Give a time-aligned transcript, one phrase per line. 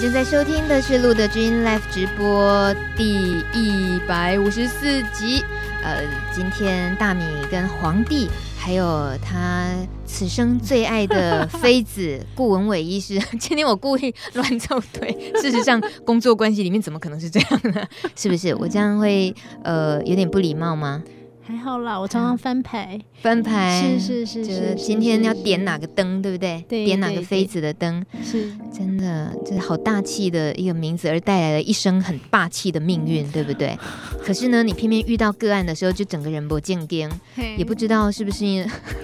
[0.00, 5.44] 正在收听的是路德君 Live 直播第一百五十四集。
[5.82, 6.02] 呃，
[6.32, 9.68] 今天大米跟皇帝，还有他
[10.06, 13.18] 此生最爱的妃子顾文伟医师。
[13.40, 17.84] 今天我故意乱凑对，事实上工作关系里面怎么可能是这样呢？
[18.14, 18.54] 是不是？
[18.54, 19.34] 我这样会
[19.64, 21.02] 呃有点不礼貌吗？
[21.48, 23.96] 还好啦，我常常翻牌，翻牌？
[23.98, 26.62] 是是是是，今天要点哪个灯，对不对？
[26.68, 28.52] 对，点哪个妃子的灯，是。
[28.70, 33.74] 真的，这是好大气的一个名字，而带来了一生很霸气的命运，对不对？
[34.22, 37.10] 可是呢，你偏偏遇到个案的时候，就整个人不见惊，
[37.56, 38.44] 也不知道是不是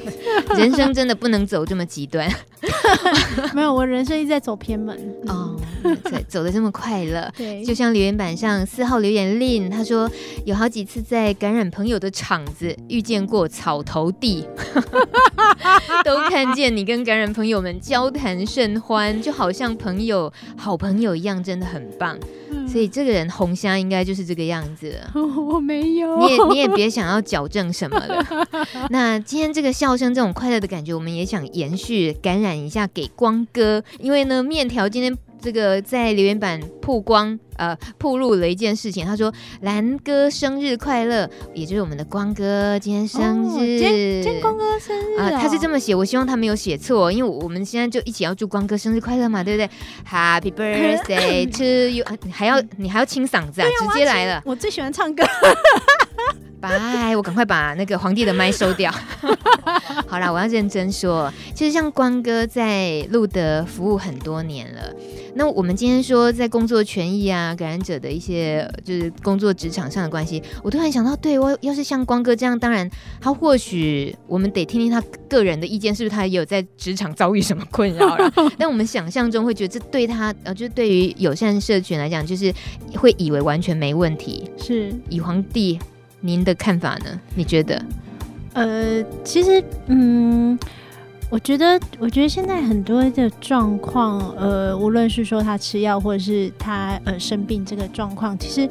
[0.59, 2.31] 人生真的不能走这么极端。
[3.55, 4.97] 没有，我人生一直在走偏门。
[5.27, 7.33] 哦，对，走的这么快乐。
[7.37, 10.11] 对，就像留言板上四号留言令，他说
[10.45, 14.47] 有好几次在感染朋友的场子遇见过草头地，
[16.03, 22.19] 都看见你跟感染朋友们交谈甚欢，就好像朋友、好朋友一样，真的很棒。
[22.51, 25.11] 嗯、所以这个人红虾应该就是这个样子了。
[25.21, 28.25] 我没有，你也你也别想要矫正什么了。
[28.89, 35.17] 那今天这个笑声，这种快乐的感觉，我们也想延续感染一下给光哥，因为呢，面条今天。
[35.45, 39.05] 这个在留言板曝光，呃，曝露了一件事情。
[39.05, 43.47] 他说：“蓝哥生日快乐，也就是我们的光哥今天生日。
[43.47, 45.39] 哦”今天，光哥生日啊、哦呃！
[45.39, 49.69] 他是这么写，我希望他没有写错，因为我们现在就一起要祝光哥生日快乐嘛，对不对
[50.11, 52.03] ？Happy birthday to you！
[52.23, 53.69] 你还要你还要清嗓子啊？
[53.81, 54.43] 直接来了！
[54.47, 55.23] 我最喜欢唱歌。
[56.59, 58.91] 拜，我赶快把那个皇帝的麦收掉。
[60.07, 64.91] 好啦，我要认真说，其实像光哥在路德服务很多年了。
[65.37, 72.89] 那我们今天说在工作权益啊，感染者的一些就是工作职场上的关系，我突然想到，对，我要是像光哥这样，当然
[73.21, 78.33] 他或许我们得听听他个人的意见，是不是他也有在职场遭遇什么困扰了？
[78.57, 82.53] 但我们想象中会觉得这对他呃，就对于友善社群来讲，就是
[82.97, 84.49] 会以为完全没问题。
[84.57, 85.79] 是以皇帝
[86.21, 87.21] 您的看法呢？
[87.35, 87.85] 你觉得？
[88.53, 90.57] 呃，其实嗯。
[91.35, 98.69] 我觉得，我觉得现在很多的状况，呃，无论是说他吃药，或者是他呃生病这个状况，其实。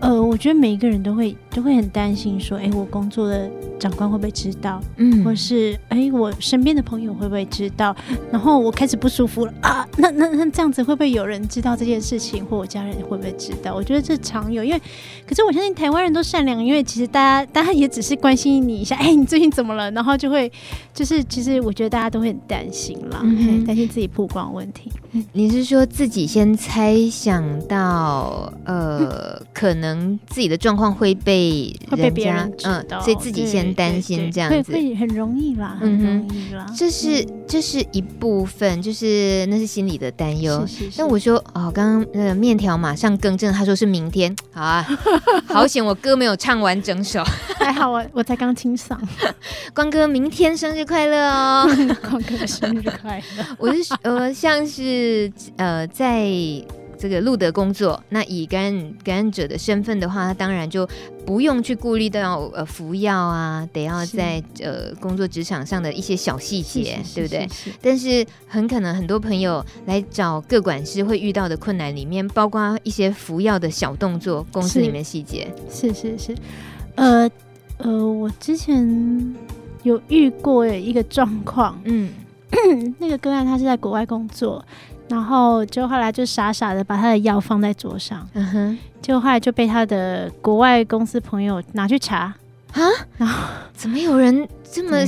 [0.00, 3.50] 呃，我觉得每一个人都会都会很担心，说，哎，我工作的
[3.80, 4.78] 长官会不会知道？
[4.98, 7.96] 嗯，或是，哎，我身边的朋友会不会知道？
[8.30, 13.74] 然后我开始不舒服了啊，那那那这样子会不会有人知道这件事情，或我家人会不会知道？
[13.74, 14.78] 我觉得这常有，因为，
[15.26, 19.90] 可是我相信台湾人都善良，因为其实大家大家也只是关心你一下，哎，你最近怎么了？
[19.92, 20.52] 然后就会
[20.92, 24.92] 就是其实我觉得大家都会很担心啦，嗯、担心自己曝光问题。
[25.32, 29.76] 你是说自己先猜想到，呃，可。
[29.76, 31.45] 能自己的状况会被
[31.96, 36.66] 人家嗯，所以自己先担心这样子，会很容易啦，很容易啦。
[36.76, 40.64] 这是这是一部分，就是那是心里的担忧。
[40.96, 44.34] 那我说哦，刚刚那个面条马上更正，他说是明天。
[44.52, 44.86] 好 啊，
[45.46, 47.22] 好险我歌没有唱完整首，
[47.58, 48.96] 还好我我才刚清嗓。
[49.74, 51.68] 光哥明天生日快乐哦，
[52.08, 53.44] 光哥生日快乐。
[53.58, 56.30] 我是呃像是呃在。
[56.98, 60.88] 这个路德工作，那以感染感染者的身份的话，他当然就
[61.24, 67.48] 不用去顾虑到呃服药啊，得要在呃工作职场上的一些小细节，对不对？
[67.82, 75.52] 但是很可能很多朋友来找各管师会遇到的困难里面，包括一些服药的小动作，公司里面细节。
[75.70, 76.34] 是是是，
[76.94, 77.30] 呃
[77.78, 79.34] 呃，我之前
[79.82, 82.10] 有遇过一个状况，嗯，
[82.98, 84.64] 那个个案他是在国外工作。
[85.08, 92.34] 然后就后来就傻傻的把他的药放在桌上，嗯哼，就后来就被他的国外公司朋友拿去查。
[92.72, 92.82] 啊，
[93.16, 94.98] 然后怎么有人这么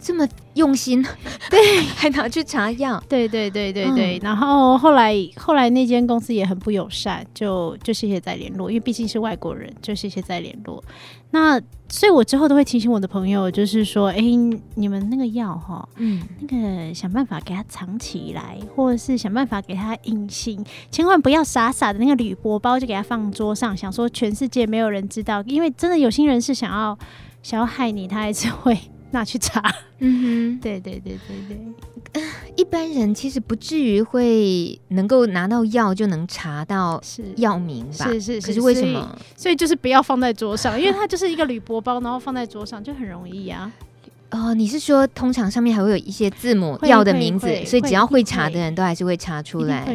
[0.00, 1.04] 这么用心，
[1.50, 10.82] 对，还拿去查药，对对对对对，嗯、然后后来后来那间公司也很不友善，就就谢谢再联络，因为毕竟是外国人，就谢谢再联络。
[11.30, 11.60] 那
[11.90, 26.98] 所以，我之后都会提醒我的朋友，就是说，哎、欸，你们那个药哈，嗯，那个想办法给它藏起来，或者是想办法给它隐形，千万不要傻傻的那个铝箔包就给它放桌上，想说全世界没有人知道，因为真的有心人是想要
[27.42, 28.78] 想要害你，他还是会。
[29.10, 29.62] 拿去查，
[29.98, 31.56] 嗯哼， 对对对对
[32.12, 32.22] 对，
[32.56, 37.00] 一般人其实不至于会能够拿到药就能查到
[37.36, 38.06] 药名吧？
[38.06, 39.00] 是是是，可是为什么？
[39.00, 43.72] 所以，所以就是不要放在桌上，因为它就是一个铝箔包，然后放在桌上就很容易呀、啊。
[44.30, 49.86] 哦，你是说通常上面还会有一些字母药的名字，所以只要会查的人都还是会查出来。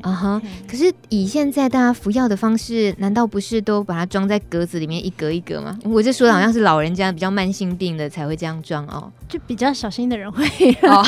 [0.00, 5.78] 啊哈，可是以现在大家服药的方式，难道不是都把它装在格子里面一格一格吗？
[5.84, 10.44] 我这说的好像是老人家比较慢性病的才会这样装哦，就比较小心的人会。
[10.82, 11.04] 哦、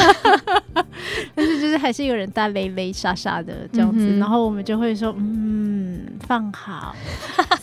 [1.35, 6.95] 但是就是还是有人大雷雷、傻傻的这样子，嗯、然后我们就会说，嗯，放好，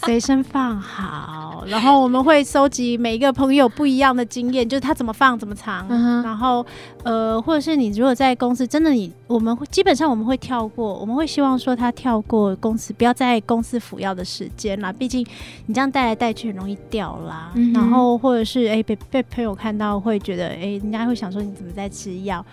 [0.05, 6.65] 随身放好，然后我们会收集每一个朋友不一样的经验，就是他怎么放怎么藏，嗯、然后
[7.03, 15.25] 呃，或者是你如果在公司真的你，我们会基本上我们会跳过，我们会希望说他跳过公司，不要在公司服药的时间啦，毕竟
[15.67, 22.43] 你这样带来带去很容易掉啦，嗯、然后或者是哎、欸、被被朋友看到会觉得哎、欸，人家会想说你怎么在吃药。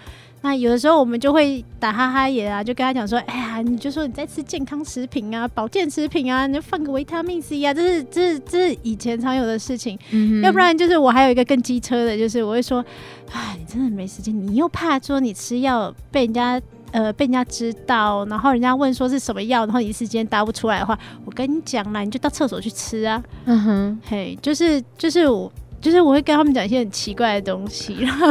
[0.44, 9.98] 那有的时候我们就会打哈哈也啊，就跟他讲说，哎呀，你就说你在吃健康食品啊，保健食品啊，你就放个维他命 C 啊，这是这是这是以前常有的事情。
[10.10, 12.84] 嗯、要不然就是我还有一个更机车的，就是我会说，
[13.32, 16.60] 哎，你真的没时间，你又怕说你吃药被人家
[16.92, 23.24] 呃被人家知道，然后人家问说是什么药，然后你一时间答不出来的话，我跟你讲啦，你就到厕所去吃啊。
[23.46, 25.50] 嗯哼，嘿，就是就是我。
[25.84, 28.26] 就是我会跟他们讲一些很奇怪的东西，然后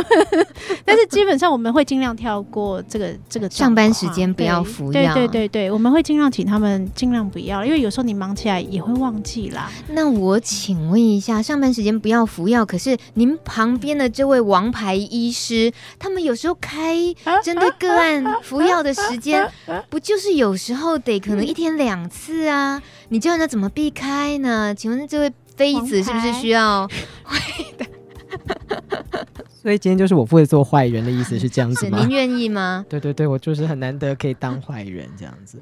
[0.84, 5.14] 但是基本上我们会尽量跳过这个这个上班时间不要服药。
[5.14, 9.70] 对对对对，我们会尽量请他们尽量不要，因为有时候你忙起来也会忘记啦。
[9.90, 16.96] 那我请问一下，上班时间不要服药，可是您旁边的这位王牌医师，他们有时候开
[17.44, 19.48] 针对个案服药的时间，
[19.92, 22.82] 不就是有时候得可能一天两次啊？
[23.10, 24.74] 你叫人家怎么避开呢？
[24.74, 25.32] 请问这位？
[25.64, 26.86] 妃子是不是需要？
[29.62, 32.00] 所以今天就是我不会做坏人的意思是这样子吗？
[32.00, 32.86] 您愿意吗？
[32.90, 35.58] 对对对，我就是很难得可以当坏人这样子。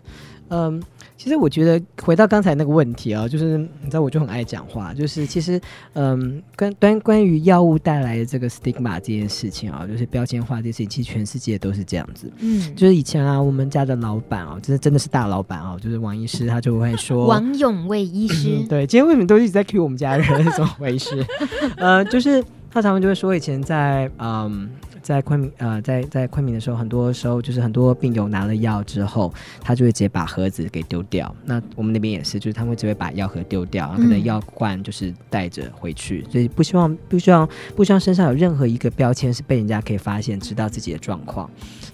[0.50, 0.82] 嗯，
[1.22, 5.62] 其实我觉得回到刚才那个问题啊，就是你知道我就很爱讲话，就是其实
[5.94, 12.28] 嗯，关关关于药物带来的这个 stigma 这件事情啊，就是标签化这件事情，其实全世界都是这样子。
[12.40, 18.66] 嗯，就是以前啊，我们家的老板啊，就是真的是大老板啊，就是王医师，他就会说 王永卫医师。
[18.68, 20.26] 对，今天为什么都一直在 cue 我们家人？
[20.54, 21.24] 怎么回事？
[21.78, 22.44] 呃，就是。
[22.74, 24.70] 他常常就会说，以前在嗯，
[25.12, 31.36] 在昆明呃，在在昆明的时候，很多时候就是很多病友拿了药之后，他就会直接把盒子给丢掉。
[31.44, 41.50] 那我们那边也是，就是他们会直接把药盒丢掉，然后可能药罐就是带着回去，嗯、所以不希望不希望不希望身上有任何一个标签是被人家可以发现，知道自己的状况。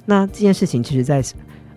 [0.05, 1.23] 那这件事情其实，在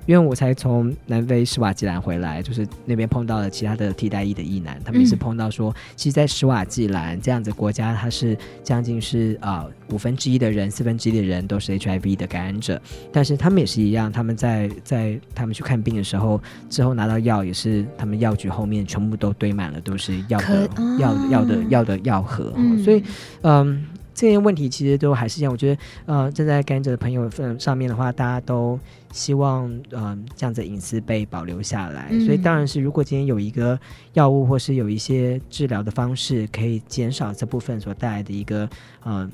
[0.07, 12.81] 因为我才从南非施瓦济兰回来，就是那边碰到了其他的替代役的役男，他们也是碰到说，其实，在施瓦济兰这样子国家，它是将近是啊、呃、五分之一的人，四分之一的人都是 HIV 的感染者，
[13.13, 20.69] 但是他们也是一样，他们在在他们去看病的时候，之后拿到药也是他们药局后面全部都堆满了都是药的
[20.99, 23.03] 药药的药的药盒，嗯、所以
[23.43, 23.87] 嗯。
[24.21, 28.79] 这些问题其实都还是一样，我觉得，呃，站在感染者的朋友份上面的话，大家都
[29.13, 32.09] 希望，嗯、呃，这样子隐私被保留下来。
[32.11, 33.81] 嗯、所以，当然是如果今天有一个
[34.13, 38.69] 药物或是有一些治疗的方式，可以减少这部分所带来的一个，
[39.07, 39.31] 嗯、呃。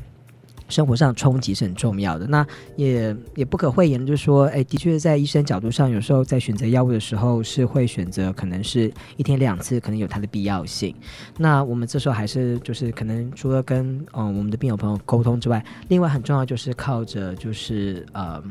[0.69, 2.47] 生活上冲击是很重要的，那
[2.77, 10.95] 也也不可讳言，就是说，哎，的确在医生角度上，有时候在选择药物的时候，是会选择可能是一天两次，可能有它的必要性。
[11.39, 18.43] 那我们这时候还是就是可能除了跟嗯我们的病友朋友沟通之外，另外很重要就是靠着就是呃。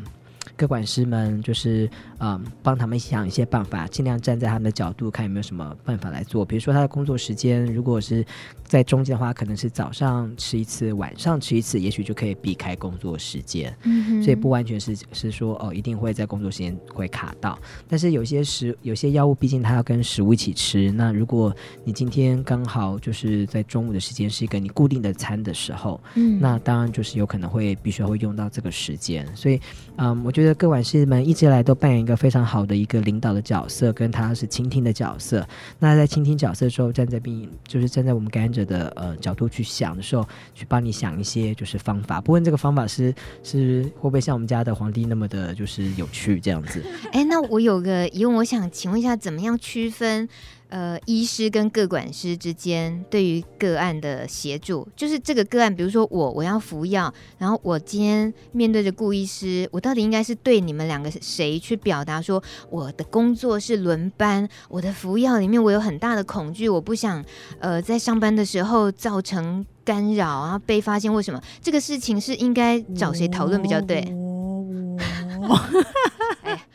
[0.55, 1.89] 各管师们就是
[2.19, 6.43] 嗯，帮他们想一些办法，尽量站在他们的角度，看有没有什么办法来做。
[6.43, 8.25] 比如说他的工作时间，如果是
[8.63, 13.75] 在中间的话，可能是早上吃一次，晚上吃一次，也许就可以避开工作时间。
[13.83, 17.59] 嗯，所以不完全是是说哦，一定会在工作时间会卡到。
[17.87, 20.91] 但是有些食有些药物，毕竟它要跟食物一起吃。
[20.91, 29.23] 那如果你今天刚好就是在中午的时间是一个你固定的餐的时候，嗯，那当然就是有可能会必须要会用到这个时间。
[29.35, 29.61] 所以
[29.97, 30.55] 嗯，我觉得。
[30.55, 35.43] 各管师们一直以来都扮演一一个非常好的一个领导的角色，跟他是倾听的角色。
[35.79, 42.21] 那在倾听角色的时候，站在病就是站在我们感染者的呃角度去想的时候，去帮你想一些就是方法。
[42.21, 46.85] 不问这个方法是是会不会像我们家的皇帝那么的就是有趣这样子？
[47.11, 50.29] 哎，那我有个疑问，我想请问一下，怎么样区分？
[50.75, 67.23] 呃，医师跟个管师之间对于个案的协助，就是这个个案，比如说我我要服药，然后我今天面对着顾医师，我到底应该是对你们两个谁去表达说我的工作是轮班，我的服药里面我有很大的恐惧，我不想
[67.59, 74.03] 呃在上班的时候造成干扰，啊被发现，为什么这个事情是应该找谁讨论比较对？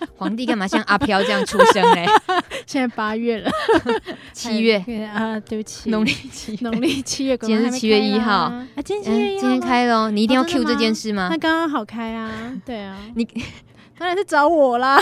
[0.00, 2.07] 哎， 皇帝干嘛像阿飘这样出生嘞？
[2.66, 3.50] 现在八月了，
[4.33, 4.78] 七月。
[5.14, 8.33] 啊，对不起，农历七农历七月，今天是七月一号。
[8.33, 11.28] 啊，今天今天开了，你一定要 Q 这件事吗？
[11.30, 12.30] 那刚刚好开啊，
[12.64, 13.26] 对啊，你
[14.00, 14.99] 当然是找我啦，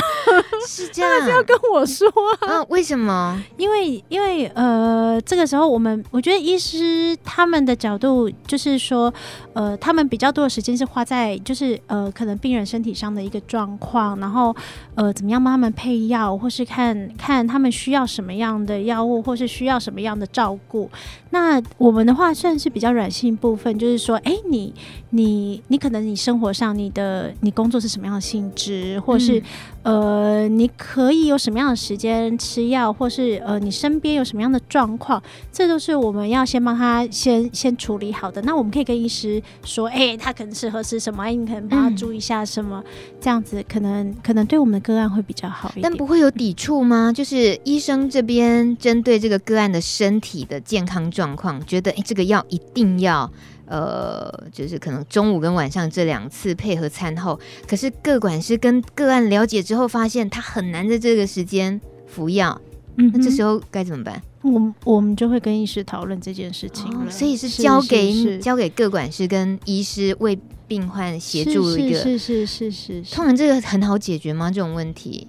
[0.67, 2.05] 是这样，是要跟我说
[2.41, 2.55] 啊？
[2.55, 3.41] 啊为什么？
[3.57, 9.15] 因为因为呃，这个时候我们我觉得医师他们的角度就是说，
[9.53, 14.53] 呃，他们比较多的时间是花在就是呃，可能病人身体上的一个状况，然后
[14.97, 20.91] 呃，怎么样帮他们配药，或是看看他们需要什么样的药物，或是需要什么样的照顾。
[21.31, 24.75] 那我们的话算是比较软性部分，就是说，哎，你
[25.11, 29.43] 你你可能你生活上你的你工作是什么样的性质，或是、
[29.83, 38.41] 嗯、呃，你可以有什么样的时间吃药，或是呃，你身边有什么样的状况，这都是我们要先帮他先先处理好的。
[38.43, 45.83] 那我们可以跟医师说，哎，他可能适合吃什么，哎，你可能帮他注意一下什么，嗯、这样子可能可能对我们的个案会比较好一点。
[45.83, 47.13] 但不会有抵触吗？
[47.13, 53.31] 就是医生这边针对这个个案的身体的健康状况，觉得哎，这个药一定要。
[53.69, 62.61] 呃，就是可能中午跟晚上这两次配合餐后，可是各管师跟个案了解之后，发现他很难在这个时间服药，
[62.97, 64.23] 嗯，那这时候该怎么办？
[64.43, 73.15] 我我们就会跟医师讨论这件事情，哦，所以是交给交给各管师跟医师为病患协助一个，是是是是是，是，是，是。
[73.15, 74.51] 通常这个很好解决吗？
[74.51, 75.27] 这种问题？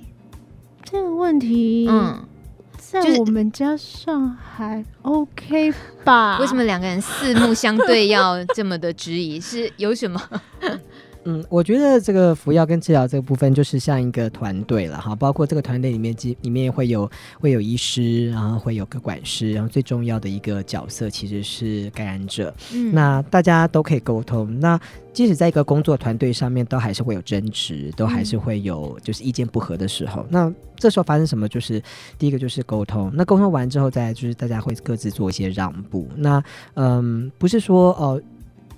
[0.83, 2.23] 这个问题，嗯。
[2.91, 5.71] 在我们家上还 OK
[6.03, 6.39] 吧？
[6.39, 9.39] 为什么两个人四目相对要这么的质疑？
[9.39, 10.19] 是有什么？
[11.25, 17.09] 嗯，我觉得这个服药跟治疗这个部分就是像一个团队了哈，包括这个团队里面，里面会有
[17.39, 22.53] 会有医师，然后会有个管师，然后最重要的一个角色其实是感染者。
[22.73, 24.59] 嗯，那大家都可以沟通。
[24.61, 24.79] 那
[25.11, 30.21] 即使在一个工作团队上面，都还是会有争执，都还是会有就是意见不合的时候。
[30.21, 31.49] 嗯、那这时候发生什么？
[31.49, 31.83] 就是
[32.17, 33.11] 第一个就是沟通。
[33.13, 36.07] 那沟通完之后，再就是大家会各自做一些让步。
[36.15, 36.41] 那
[36.75, 38.23] 嗯，不是说哦、呃，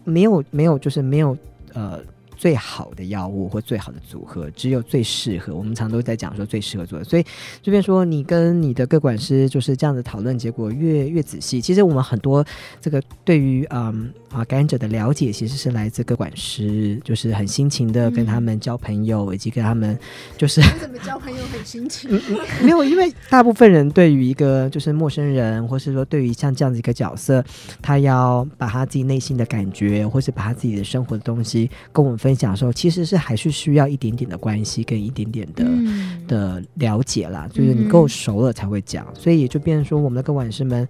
[0.04, 1.38] 没有没有，就是没有
[1.74, 2.00] 呃。
[2.42, 5.54] 最好的药物或最好的组合，只有最适合。
[5.54, 7.24] 我们常都在讲说最适合做的，所以
[7.62, 11.62] 这边说你跟你的个管师就是这样子讨论，结果越越仔细。
[11.62, 12.44] 其实我们很多
[12.80, 19.96] 这个对于嗯啊感染者的了解，其实是来自个管师，就是很辛勤的跟他们交朋友，嗯、以及跟他们
[20.36, 22.40] 就是怎么交朋友很辛勤、嗯。
[22.64, 27.46] 没有，因为大部分人对于一个就是陌生人，或是说对于像这样子一个角色，
[27.84, 32.31] 他要把他自己内心的感觉，或是把他自己的生活的东西跟我们分。
[32.36, 40.88] 讲的时候，其实是还是需要一点点的关系跟一点点的、嗯、的了解啦，就是你够熟了才会讲，嗯、所以也就变成说，我们的个管师们，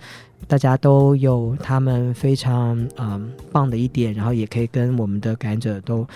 [0.48, 6.08] 大家都有他们非常嗯棒的一点，然后也可以跟我们的感染者都，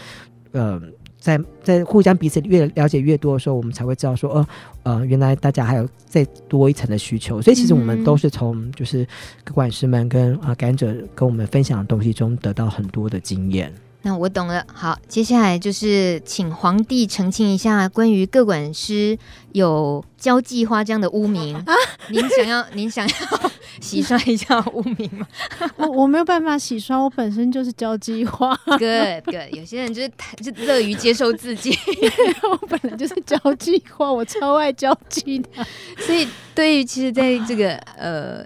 [0.51, 0.81] 呃，
[1.19, 4.47] 在在互相彼此越了解越多的时候，我们才会知道说，呃
[4.83, 9.07] 呃，原来大家还有再多一层的需求，所以其实我们都是从就是
[9.43, 13.73] 个管师们跟啊、呃、感染者跟我们分享的东西中得到很多的经验。
[14.05, 14.63] 那我懂了。
[14.71, 19.17] 好，接下来就是请皇帝澄清一下关于各管师
[19.53, 21.55] 有交际花这样的污名。
[21.55, 21.73] 啊、
[22.09, 23.15] 您想要您想要
[23.81, 25.25] 洗刷一下污名吗？
[25.77, 28.55] 我我没有办法洗刷，我本身就是交际花。
[28.65, 30.09] Good Good，有些人就是
[30.43, 31.75] 就乐于接受自己。
[32.47, 35.49] 我本来就是交际花，我超爱交际的。
[35.97, 38.45] 所以对于其实在这个呃。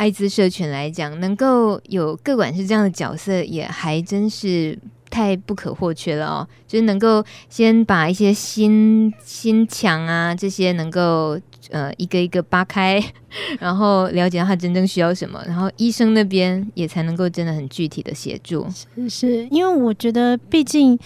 [0.00, 4.78] 艾滋社群来讲，能够有各管事这样的角色，也还真是
[5.10, 6.48] 太不可或缺了哦。
[6.66, 11.38] 就是能够先把一些心心墙啊这些能够
[11.68, 12.98] 呃一个一个扒开，
[13.60, 18.66] 然后了解到他真正需要什么，然后医生那边也才能够真的很具体的协助。
[18.96, 20.98] 是，是因为我觉得，毕竟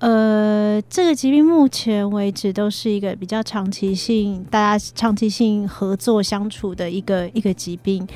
[0.00, 8.06] 呃这个疾病目前为止都是一个比较长期性，大家长期性合作相处的一个一个疾病。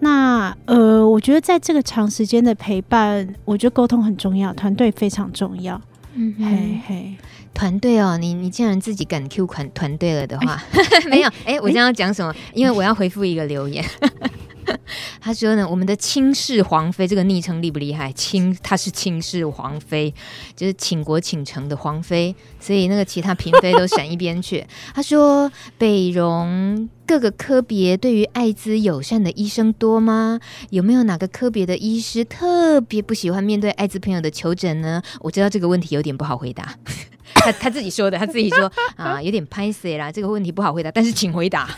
[0.00, 5.80] 那呃，我觉得在这个长时间的陪伴，我觉得沟通很重要，团队非常重要。
[6.14, 7.14] 嗯，嘿嘿，
[7.54, 12.30] 团队哦，你你既然自己敢 Q 款团队了的话，欸、 没有，哎、欸，我将要讲什么？
[12.32, 13.84] 欸、因为我要回复一个留言。
[15.20, 18.12] 他说呢，我们的倾世皇妃这个昵称厉不厉害？
[18.12, 20.12] 倾，他是倾世皇妃，
[20.54, 24.66] 就是倾国倾城的皇妃，所以那个其他嫔妃都闪一边去。
[24.94, 30.40] 他说，北荣各个科别对于艾滋友善的医生多吗？
[30.70, 35.02] 有没有哪个科别的医师特别不喜欢面对艾滋朋友的求诊呢？
[35.20, 36.74] 我知道这个问题有点不好回答，
[37.34, 41.68] 他他自己说的，他自己说啊，有点拍谢啦，这个问题不好回答，但是请回答。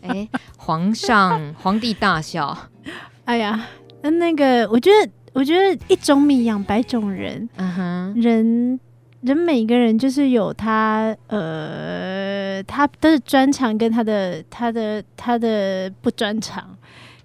[0.00, 0.28] 哎，
[0.64, 2.56] 皇上，皇帝大笑。
[3.26, 3.66] 哎呀，
[4.00, 7.46] 那那个，我觉得，我觉得一种米养百种人。
[7.56, 8.80] 嗯哼，人
[9.20, 16.76] 人每个人就是有他，呃，他的专长跟他的他的他的不专长。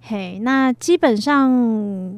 [0.01, 1.50] 嘿，那基本上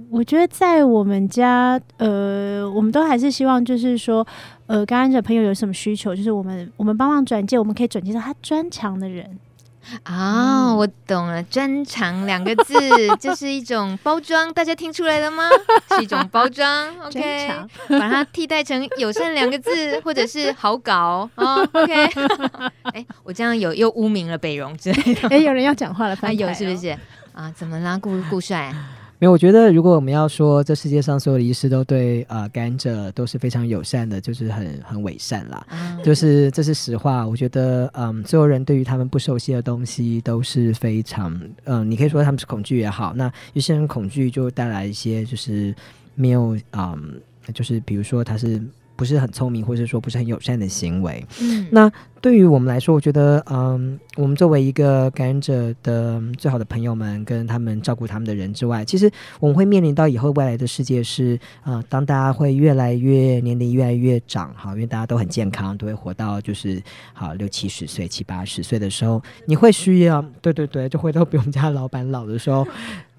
[0.10, 4.26] 我觉得在我们家，呃，我们都还是希望就是说，
[4.66, 9.38] 呃，感染者朋友有什么需求，就是我们我们帮忙转介，我们可以转介到他专长的人。
[10.04, 12.74] 啊、哦，我懂了，专长两个字
[13.20, 15.50] 这是一种包装，大家听出来了吗？
[15.98, 17.50] 是一种包装，OK，
[17.90, 22.06] 把它替代成友善两个字， 或者是好搞哦，OK。
[22.94, 26.98] 哎，我这样有又污名了北荣之类的，哎，有人要讲话了，哎，有是不是？
[27.34, 28.74] 啊，怎么啦，顾顾帅？
[29.22, 37.28] 没有，我觉得如果我们要说这世界上所有的医师都对呃感染者都是非常友善的，就是很很伪善啦，嗯、就是这是实话。
[37.28, 45.72] 我觉得嗯，所有人对于他们不熟悉的东西都是非常嗯，你可以说他们是恐惧也好，那有些人恐惧就带来一些就是
[46.16, 47.22] 没有嗯，
[47.54, 48.60] 就是比如说他是。
[49.02, 51.26] 不是很聪明，或者说不是很友善的行为。
[51.42, 51.92] 嗯，那
[52.22, 66.80] 对于我们来说，我觉得，嗯，我们作为一个感染者的最好的朋友们，跟他们照顾他们的人之外，其实我们会面临到以后未来的世界是，呃，当大家会越来越年龄越来越长，哈，因为大家都很健康，都会活到就是
[67.12, 72.68] 好六七十岁、七八十岁的时候，你会需要，对对对，就回到比我们家老板老的时候。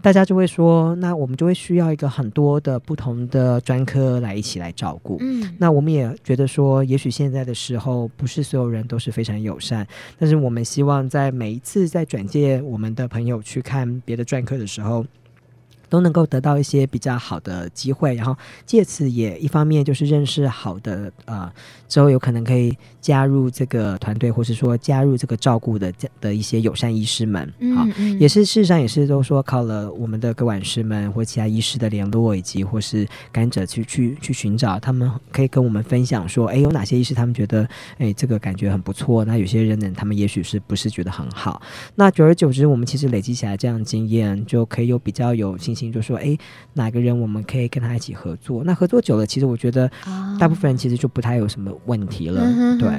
[0.02, 5.16] 大家就会说，那我们就会需要一个很多的不同的专科来一起来照顾。
[5.20, 9.86] 嗯，那我们也觉得说，也许现在的时候不是所有人都是非常友善，
[10.18, 15.06] 但是我们希望在每一次在转介我们的朋友去看别的专科的时候，
[15.92, 18.34] 都能够得到一些比较好的机会，然后
[18.64, 21.52] 借此也一方面就是认识好的呃，
[21.86, 27.46] 之后有可能可以加入这个团队，或是说加入这个照顾的的一些友善医师们，
[27.76, 37.68] 好，嗯嗯也是事实上也是都说靠了我们的个管师们或其他医师的联络，以及或是感染者去去去寻找，他们可以跟我们分享说，哎，有哪些医师他们觉得
[37.98, 41.60] 哎这个感觉很不错，那有些人呢，他们也许是不是觉得很好，
[41.96, 45.81] 那久而久之，我们其实累积起来这样的经验，就可以有比较有信心。
[45.90, 46.36] 就说哎，
[46.74, 48.62] 哪个人我们可以跟他一起合作？
[48.64, 49.90] 那合作久了，其实我觉得
[50.38, 52.42] 大部分人其实就不太有什么问题了。
[52.42, 52.90] 哦、对，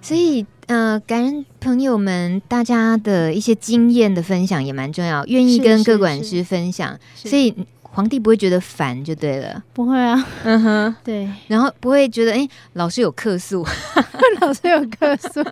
[0.00, 7.54] 所以呃，感恩朋友们大家的一些经验的分享也蛮重要，愿意跟各管师分享，所以。
[7.94, 13.62] 皇帝不会觉得烦就对了，不会啊，嗯哼，对，然后不会觉得哎，老师有客诉，
[14.40, 15.42] 老师有客诉，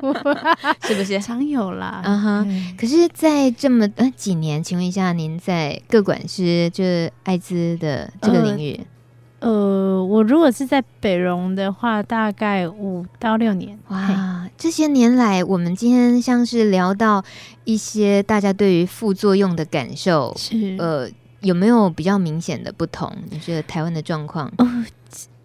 [0.88, 1.20] 是不是？
[1.20, 2.76] 常有啦，嗯哼。
[2.78, 8.80] 可是，在这么呃几年，请问一下，您在各管师就是艾滋的这个领域，
[9.40, 13.78] 呃，呃，我如果是在北荣的话，大概五到六年。
[13.88, 17.22] 哇，这些年来，我们今天像是聊到
[17.64, 20.76] 一些大家对于副作用的感受，是。
[20.78, 21.06] 呃。
[21.40, 23.10] 有没有比较明显的不同？
[23.30, 24.50] 你觉得台湾的状况？
[24.58, 24.66] 哦，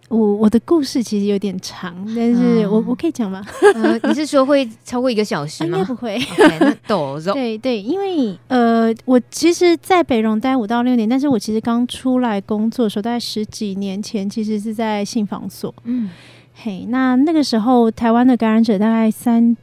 [0.08, 3.44] 我我的故事其实有点长，但是我、嗯、我可以讲吗？
[3.74, 5.78] 呃，你是说会超过一个小时吗？
[5.78, 6.16] 应该不会。
[6.18, 15.74] Okay, 那抖对对，因为呃，我其实，在北荣待五到六年，但是我其实刚出来工作的时候，大概十几年前，其实是在信访所。
[15.84, 16.08] 嗯，
[16.54, 19.56] 嘿，那那个时候台湾的感染者大概三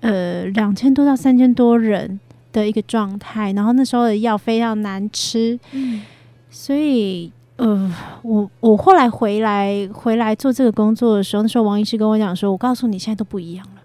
[0.00, 2.18] 呃两千多到三千多人。
[2.54, 6.00] 的一个状态，然后那时候的药非常难吃，嗯，
[6.48, 13.82] 所以呃，我我后来回来回来做这个工作的时候，那时候王医师跟我讲说：“我告诉你，现在都不一样了。”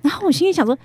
[0.00, 0.76] 然后我心里想说：“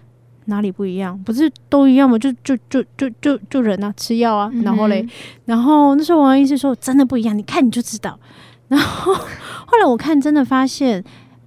[0.46, 1.18] 哪里不一样？
[1.24, 2.20] 不是都一样吗？
[2.20, 5.10] 就就就就就就人啊，吃药啊。”然后嘞，嗯、
[5.46, 8.20] 然后那时候王医师说：“真的不一样，你看你就知道。”
[8.68, 9.14] 然后
[9.66, 11.02] 后来我看，真的发现，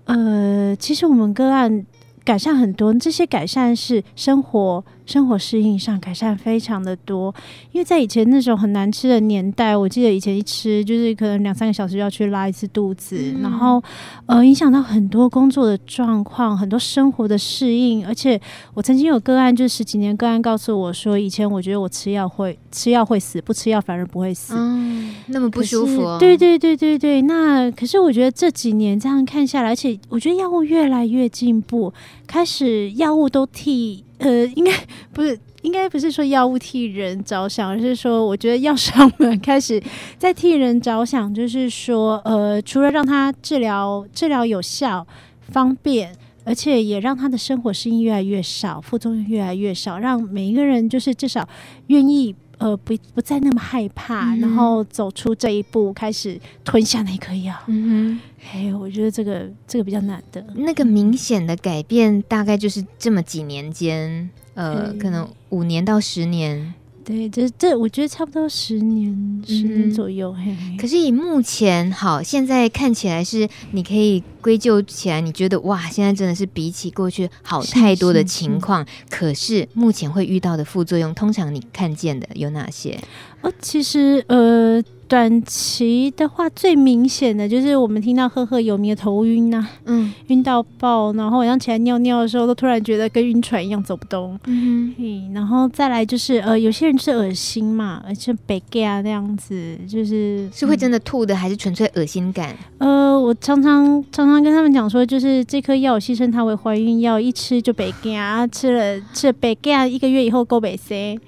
[0.05, 1.85] 呃，其实我们个案
[2.25, 4.83] 改善很多，这些改善是生活。
[5.07, 7.35] 生活适应上改善非常的多，
[7.73, 13.83] 因为在以前那种很难吃的年代，我记得以前一吃就是可能两三个小时就要去拉一次肚子，嗯、然后
[14.27, 18.07] 呃影响到很多工作的状况，很多生活的适应。
[18.07, 18.41] 而且
[18.75, 26.17] 我曾经有个案，就是十几年个案告诉我说，以前我觉得我吃药会吃药会死，不吃药反而不会死，嗯，那么不舒服、哦。
[26.19, 31.93] 对对对对对，那可是我觉得这几年这样看下来，而且我觉得药物越来越进步，
[32.27, 34.05] 开始药物都替。
[34.19, 34.73] 呃，应该
[35.13, 39.83] 不是，应该不是说药物替人着想，而是说，我觉得药商们开始
[40.17, 45.07] 在替人着想，就是说，呃，除了让他治疗治疗有效、
[45.51, 51.47] 方便，而且也让他的生活适应越来越少，副作用越来越少，让每一个人就是至少
[51.89, 57.55] 愿意，呃，不不再那么害怕，嗯、然后走出这一步，开始吞下那颗药。
[57.67, 58.21] 嗯哼。
[58.53, 60.45] 哎，我觉得这个这个比较难的。
[60.55, 66.75] 那个明显的改变，大概就是这么几年间，呃，可能五年到十年。
[67.05, 70.35] 对，这这我觉得差不多十年，十年左右。
[70.39, 78.87] 嗯、嘿嘿，可是以目前好，现在看起来是你可以归咎起来，你觉得哇，现在真的是比起过去好太多的情况。
[78.87, 82.99] 是是是，可是目前会遇到的副作用，通常你看见的有哪些？
[83.43, 84.83] 哦，其实呃。
[85.07, 102.57] 短期的话，最明显的就是我们听到赫赫有名的头晕呐、啊，嗯，晕到爆，然后晚上起来尿尿的时候，都突然觉得跟晕船一样走不动，嗯嘿，然后再来就是呃，有些人是恶心嘛，而且北盖啊那样子，就是是会真的吐的，嗯、还是纯粹恶心感？
[102.79, 111.19] 呃，我常常常常跟他们讲说，就是这颗药戏称它为怀孕药，一吃就北盖啊，吃了吃了白嘎，一个月以后够北 c，，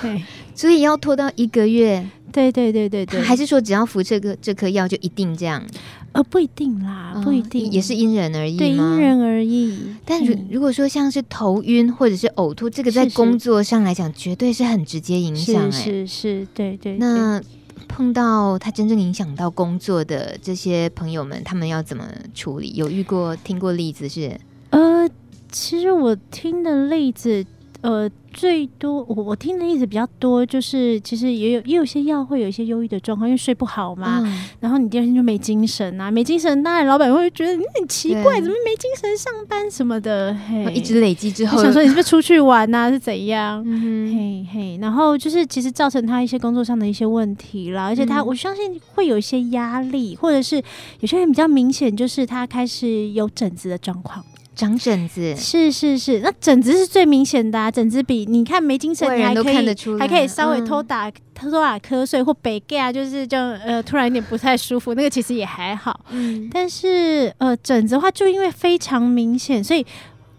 [0.00, 0.22] 对，
[0.54, 2.06] 所以要拖到一个月。
[2.34, 5.64] 对对对对对，还是说只要服这个这颗药就一定这样？
[6.10, 9.78] 呃，不一定啦，不一定，也是因人而异，对，因人而异。
[10.04, 15.70] 但如如果说像是头晕或者是呕吐，这个在工作上来讲绝对是很直接影响。
[15.70, 16.96] 是是，对对。
[16.96, 17.40] 那
[17.86, 22.74] 碰到他真正影响到工作的这些朋友们，他们要怎么处理？
[22.74, 24.36] 有遇过听过例子是？
[24.70, 25.08] 呃，
[25.52, 27.46] 其实我听的例子。
[27.84, 43.62] 呃，最多我我听的例子比较多，就是其实也有也有些药会有一些忧郁的状况，因为睡不好嘛，嗯、然后你第二天就没精神啊，没精神，当然老板会觉得你很奇怪，怎么没精神上班什么的，嘿，一直累积之后，想说你是不是出去玩呐、啊，是怎样？
[43.66, 50.56] 嗯、嘿嘿，然后就是其实造成他一些工作上的一些问题啦，而且他、嗯、我相信会有一些压力，或者是
[51.00, 54.24] 有些人比较明显，就是他开始有疹子的状况。
[54.54, 57.70] 长疹子是是是，那疹子是最明显的啊！
[57.70, 66.04] 疹子比你看没精神，你还可以还可以稍微偷打偷打瞌睡或背盖啊，就是这样呃，突然有点不太舒服，那个其实也还好。
[66.10, 69.84] 嗯，但是呃，疹子的话就因为非常明显，所以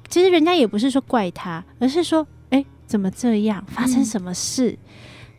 [0.08, 3.64] 其实人家也不是说怪他，而是说哎、欸，怎么这样？
[3.68, 4.72] 发生什么事？
[4.72, 4.78] 嗯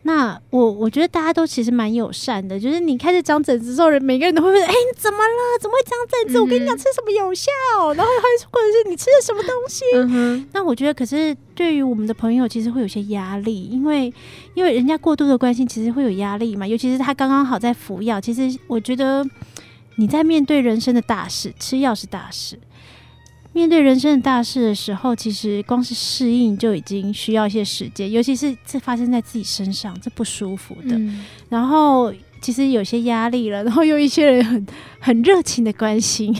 [0.03, 5.59] 那我我觉得大家都其实蛮友善的，就是你开始长疹子之后，人每个人都会问：哎、欸，你怎么了？
[5.59, 6.39] 怎么会长疹子？
[6.39, 7.51] 嗯、我跟你讲，吃什么有效？
[7.93, 9.83] 然后还或者是你吃了什么东西？
[9.95, 14.13] 嗯、那我觉得，可是对于我们的朋友，其实会有些压力，因为
[14.53, 16.65] 因为人家过度的关心，其实会有压力嘛。
[16.65, 19.25] 尤其是他刚刚好在服药，其实我觉得
[19.95, 22.57] 你在面对人生的大事，吃药是大事。
[23.57, 30.95] 面对人生的大事的时候，其实光是适应就已经需要一些时间，尤其是这发生在自己身上，这不舒服的。
[30.95, 34.67] 嗯、然后其实有些压力了，然后又一些人很
[34.99, 36.31] 很热情的关心，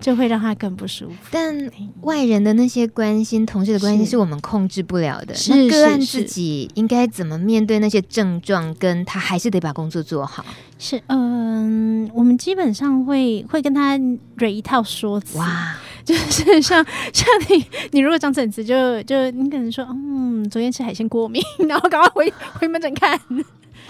[0.00, 1.14] 就会让他更不舒服。
[1.30, 5.32] 但外人的那些关心、同事的关心，是我们控制不了的。
[5.32, 8.74] 是那个案自己应该怎么面对那些症状？
[8.74, 10.44] 跟他还是得把工作做好。
[10.80, 13.96] 是，嗯，我们基本上会会跟他
[14.38, 15.38] 捋一套说辞。
[15.38, 15.76] 哇。
[16.14, 23.18] 就是像 像你，你如果长疹子就，就就你可能说，嗯，昨天吃海鲜过敏， 然后赶快回回门诊看。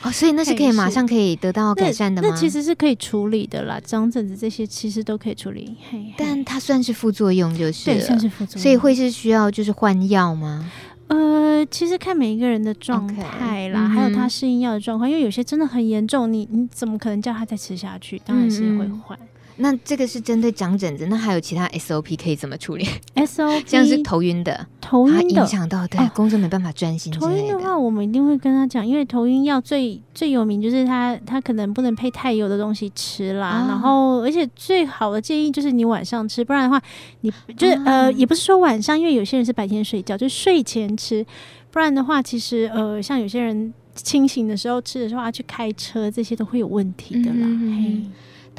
[0.02, 2.28] 哦，所以那是可以马上可以得到改善的吗？
[2.28, 5.76] 那，那其实是可以处理的啦，长疹子这些其实都可以处理。
[5.90, 10.70] 嘿嘿，但它算是副作用，就是对，算是副作用，所以会是需要就是换药吗？
[11.08, 18.18] 呃，其实看每一个人的状态啦，Okay, 还有他适应药的状况，嗯、因为有些真的很严重，你你怎么可能叫他再吃下去？
[18.24, 19.18] 当然是会换。
[19.18, 19.28] 嗯
[19.60, 27.12] 那这个是针对长疹子，那还有其他 SOP 可以怎么处理？SOP 像是头晕的，头晕的影响到对、哦、工作没办法专心。
[27.12, 36.82] 头晕的话，我们一定会跟他讲，因为头晕药最最有名就是他他可能不能配太油的东西吃啦，哦、然后而且最好的建议就是你晚上吃，不然的话
[37.20, 41.24] 你就是、哦、呃也不是说晚上，因为有些人是白天睡觉，就睡前吃，
[41.70, 47.40] 不然的话其实呃像有些人清醒的时候吃的时候啊去开车这些都会有问题的啦。
[47.42, 48.10] 嗯嘿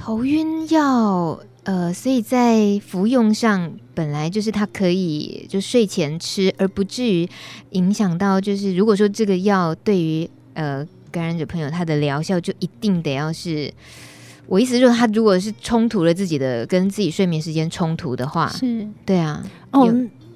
[0.02, 7.30] 头晕药，呃，所以在服用上本来就是它可以就睡前吃，而不至于
[7.70, 8.42] 影响到。
[8.42, 13.72] 就是如果说这个药对于呃感染者朋友，他的疗效就一定得要是，
[14.48, 19.88] 我意思就是他如果是冲突了自己的跟自己睡眠时间冲突的话，是对啊，哦。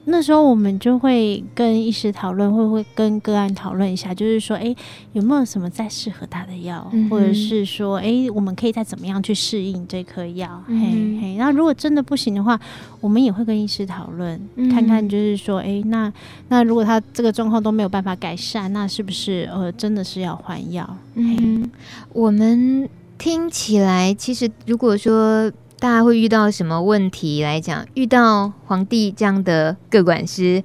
[0.08, 4.76] 那时候我们就会跟医师讨论，会不会跟个案讨论一下，就是说，哎，
[5.14, 10.64] 有没有什么再适合他的药，嗯、或者是说，哎，我们可以再怎么样去适应这颗药？
[10.68, 11.36] 嗯、嘿嘿。
[11.38, 12.60] 那如果真的不行的话，
[13.02, 16.12] 我们也会跟医师讨论，嗯、看看就是说，哎，那
[16.50, 20.98] 那如果他这个状况都没有办法改善，那是不是呃真的是要换药？
[21.16, 21.70] 嗯，
[22.14, 22.88] 我们
[23.18, 25.52] 听起来其实如果说。
[25.86, 27.86] 大家会遇到什么问题来讲？
[27.94, 30.64] 遇到皇帝这样的个管师，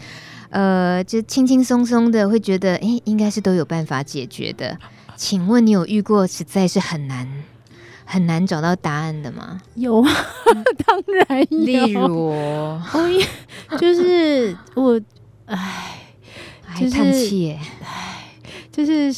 [0.48, 4.78] 呃，就轻轻松松的会觉得，哎，应该是都有办法解决的。
[5.16, 7.28] 请问你有遇过实在是很难
[8.06, 9.60] 很难找到答案的吗？
[9.74, 10.10] 有啊，
[10.86, 11.58] 当然有。
[11.66, 12.32] 例如，
[13.78, 14.98] 就是我，
[15.44, 15.98] 唉，
[16.64, 18.24] 还叹气耶，唉。
[18.72, 19.12] 就是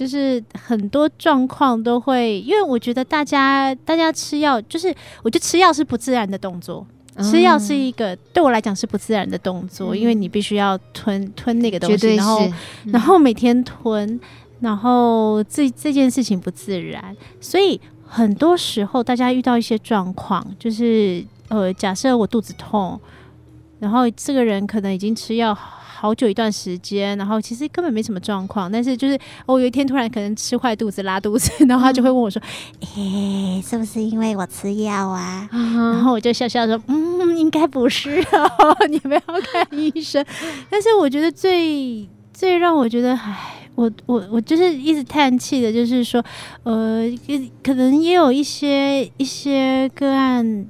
[0.00, 4.88] 就是很多状况都会，因为我觉得大家大家吃药，就是
[5.22, 6.86] 我觉得吃药是不自然的动作，
[7.16, 14.18] 嗯、吃药是一个对我来讲是不自然的动作，嗯、因为你必须要吞吞那个东西，然后、嗯、然后每天吞，
[14.60, 22.98] 然后这这件事情不自然，所以很多时候大家遇到一些状况，就是呃，假设我肚子痛。
[23.80, 25.54] 然后这个人可能已经吃药
[26.00, 32.40] 好久一段时间，然后其实根本没什么状况，但是就是我有一天突然可能吃坏肚子拉肚子， 然后他就会问我说
[32.96, 40.24] ：“诶，是不是因为我吃药啊？”然后我就笑笑说：“嗯，应该不是哦，你们要看医生。”
[40.70, 46.24] 但是我觉得最最让我觉得，唉，我我我就是一直叹气的，就是说，
[46.62, 47.04] 呃，
[47.62, 50.64] 可能也有一些一些个案。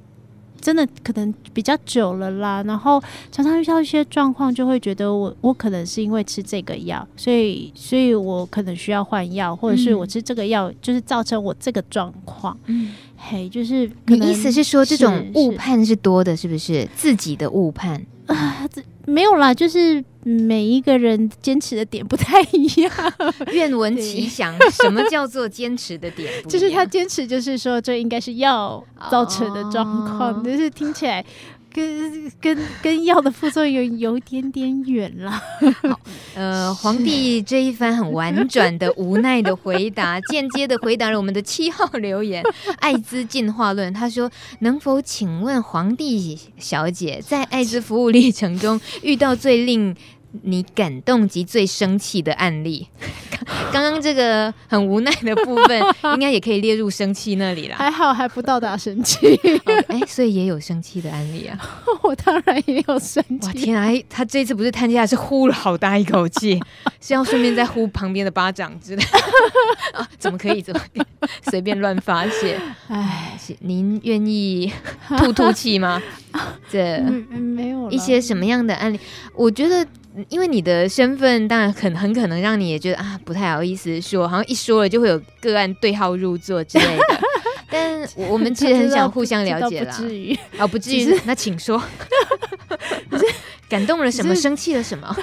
[0.60, 12.56] 真的可能比较久了啦，然后常常遇到一些状况，就会觉得我我可能是因为吃这个药，所以所以我可能需要换药，或者是我吃这个药就是造成我这个状况。
[12.66, 18.04] 嗯，嘿，就是你意思是说这种误判是多的，是不是自己的误判？
[18.34, 22.92] 啊，这没有啦，就是每一个人坚持的点不太一样。
[23.52, 26.30] 愿闻其详，什么叫做坚持的点？
[26.48, 29.84] 就是他坚持，就是说这应该是药造成的状
[30.16, 31.24] 况，哦、就是听起来。
[31.72, 35.30] 跟跟跟药的副作用有一点点远了。
[35.30, 36.00] 好，
[36.34, 42.42] 呃，皇帝这一番很婉转的无奈的回答，间接的回答了我们的七号留言
[42.80, 43.92] 《艾滋进化论》。
[43.94, 44.30] 他说
[44.60, 49.94] ：“能否请问皇帝小姐，在艾滋服务历程中遇到最令……”
[50.42, 52.86] 你感动及最生气的案例，
[53.72, 55.82] 刚刚这个很无奈的部分，
[56.14, 57.76] 应该也可以列入生气那里啦。
[57.76, 59.18] 还好还不到达生气，
[59.88, 61.58] 哎、哦，所以也有生气的案例啊。
[62.02, 63.46] 我当然也有生气。
[63.46, 66.62] 哇天啊，他这次不是叹气，是呼了好大一口气，
[67.00, 69.98] 是要顺便再呼旁边的巴掌之类的。
[69.98, 70.80] 啊，怎么可以这么
[71.50, 72.58] 随便乱发泄？
[72.88, 74.72] 哎，您愿意
[75.18, 76.00] 吐吐气吗？
[76.70, 79.00] 这没有一些什么样的案例？
[79.34, 79.86] 我觉得。
[80.28, 87.20] 因为你的身份，当然很很可能让你也觉得啊，不太好意思说，好像一说了就会有个案对号入座之类的。
[87.72, 91.20] 但我们其实很想互相了解啦， 不至于哦，不至于。
[91.24, 91.80] 那请说，
[93.68, 94.34] 感动了什么？
[94.34, 95.16] 生气了什么？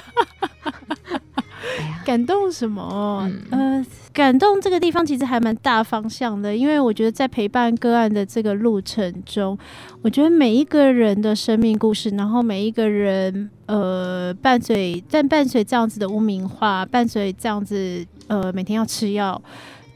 [2.04, 3.30] 感动什么？
[3.50, 9.56] 嗯、呃，感动这个地方其实还蛮大方向的，因为我觉得在陪伴个案的这个路程中，
[10.02, 19.40] 我觉得每一个人的生命故事，然后每一个人呃伴随但伴随这样子的污名化，伴随这样子呃每天要吃药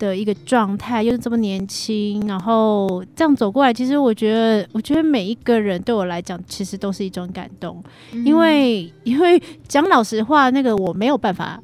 [0.06, 11.62] 的一个状态，又是这么年轻，然后这样走过来，其实我觉得，我觉得每一个人对我来讲，其实都是一种感动，嗯、因为 因为讲老实话，那个我没有办法。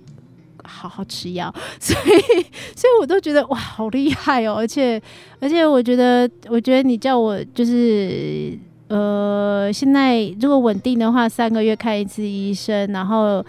[0.71, 2.43] 好好吃药， 所以
[2.77, 4.55] 所以我都觉得哇，好厉害哦！
[4.55, 5.01] 而且
[5.41, 8.53] 而且，我觉得我觉得你叫我就是
[8.89, 13.43] 呃，现在如果稳定的话，三个月看一次医生，然后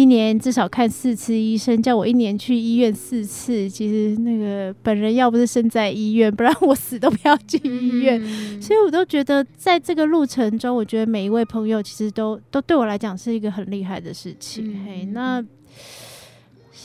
[0.00, 3.68] 一年至少看四次医生，叫我一年去医院四次。
[3.68, 8.18] 其实那个本人要不是生在医院，不然我死都不要进医院。
[8.24, 14.72] 嗯、所以我都觉得，在这个路程中，我觉得每一位朋友其实都都对我来讲是一个很厉害的事情。
[14.72, 15.44] 嗯、嘿，那。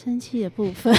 [0.05, 0.95] 生气的部分，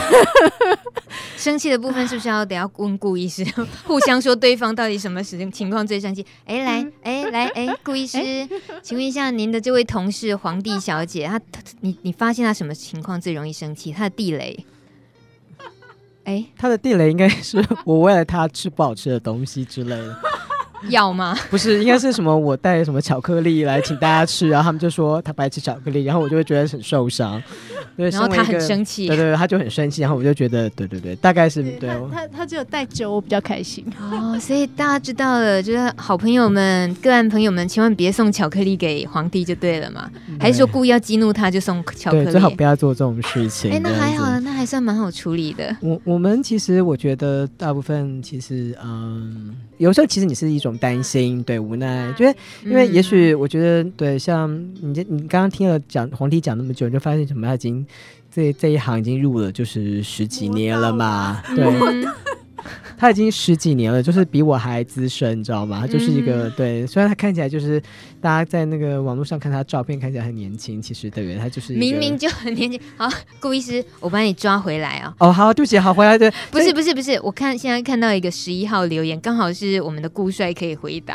[1.38, 3.44] 生气的部分是不是要等要问顾医师，
[3.86, 6.26] 互相说对方到底什么时情况最生气？
[6.44, 8.48] 哎、欸，来，哎、欸，来，哎、欸，顾医师，欸、
[8.82, 11.40] 请问一下您的这位同事皇帝小姐，她，
[11.82, 13.92] 你你发现她什么情况最容易生气？
[13.92, 14.66] 她的地雷？
[16.24, 20.20] 哎、欸，她的地雷应该是我为了她吃不好吃的东西之类的。
[20.88, 21.36] 要吗？
[21.50, 22.36] 不是，应该是什么？
[22.36, 27.42] 我带什么巧克力来请大家吃，然后他们就说他不爱吃巧克力，然后我就会觉得很受伤。
[27.96, 31.88] 对，然后他很生气，对对对，他就很生气，然后我就觉得，对对对，大概是对。
[32.12, 33.84] 他他只有带酒，我比较开心。
[33.98, 40.10] 哦，所以大家知道了，就是好朋友们、个案朋友们，千万别送巧克力给皇帝就对了嘛。
[40.38, 42.30] 还是说故意要激怒他，就送巧克力？
[42.30, 43.72] 最好不要做这种事情。
[43.72, 45.74] 哎，那还好，那还算蛮好处理的。
[45.80, 49.56] 我我们其实我觉得大部分其实嗯。
[49.78, 54.50] 有时候其实你是一种担心，对，无奈，觉得因为也许我觉得对，像
[54.80, 57.46] 你这你刚刚听了讲黄帝讲那么久，你就发现什么？
[57.46, 57.86] 他已经
[58.30, 61.64] 这这一行已经入了就是十几年了嘛，对。
[62.96, 65.80] 嗯他已经十几年了，就是比我还资深，你知道吗？
[65.80, 67.78] 他就是一个对，虽然他看起来就是
[68.22, 72.80] 大家在那个网络上看他照片看起来很年轻，其实对，他就是明明就很年轻。
[72.96, 73.06] 好，
[73.38, 75.14] 顾医师，我把你抓回来啊！
[75.18, 76.32] 哦，好，对不起，好，回来对。
[76.50, 81.14] 不是不是不是，我看现在看到一个十一号留言，刚好是我们的顾帅可以回答。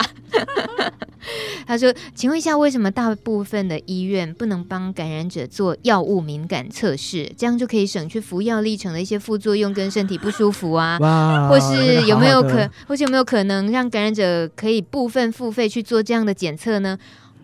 [1.67, 7.31] 他说：“请问一下，为什么大部分的医院不能帮感染者做药物敏感测试？
[7.37, 10.97] 这样就可以省去服药历程的一些副作用跟身体不舒服啊？
[11.01, 16.97] 哇或是有没有可，好好或是有没有可能让感染者可以部分付费去做这样的检测呢？”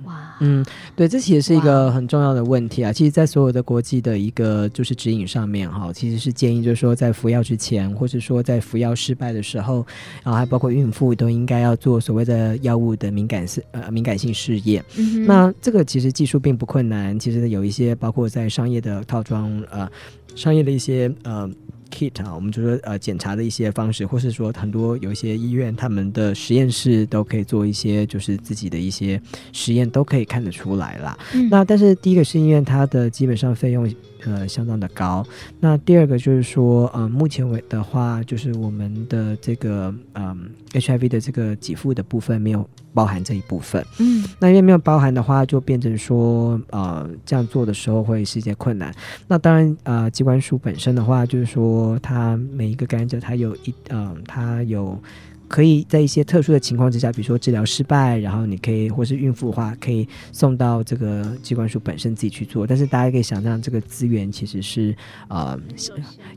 [0.03, 0.63] 哇，嗯，
[0.95, 2.93] 对，这其实是一个很重要的问题啊。
[2.93, 9.86] 其实，在所有的国际的一个就是指引上面，哈，其实是建议就是说，在服药之前，或者说在服药失败的时候，
[10.23, 14.83] 然后还包括孕妇都应该要做所谓的药物的敏感性呃敏感性试验。
[14.97, 19.89] 嗯、那这个其实技术并不困难，其实有一些包括在商业的套装呃
[20.36, 21.49] 商业的一些呃。
[21.88, 29.21] Kit 啊，我们就说呃检查的一些方式，或是说很多有一些医院他们的实验室都可以做一些就是自己的一些
[29.52, 31.17] 实验，都可以看得出来啦。
[31.34, 33.91] 嗯、那但是第一个是因为它的基本上费用
[34.25, 35.25] 呃相当的高，
[35.60, 42.67] 那第二个就是说呃目前为的话，就是我们的这个嗯、呃、HIV 的这个给付的部分没有。
[42.93, 48.91] 包含这一部分，嗯，那因为没有包含的话，就变成说，呃，这样做的时候会是一些困难。
[49.27, 54.99] 那当然，呃，机关署本身的话，就是说，它每一个感染者，他有一，嗯、呃，他有。
[55.47, 62.67] 可以在一些特殊的情况之下，比如说治疗失败，然后你可以或是孕妇的话，可以送到这个机关署本身自己去做。
[62.67, 64.95] 但是大家可以想象，这个资源其实是
[65.29, 65.57] 呃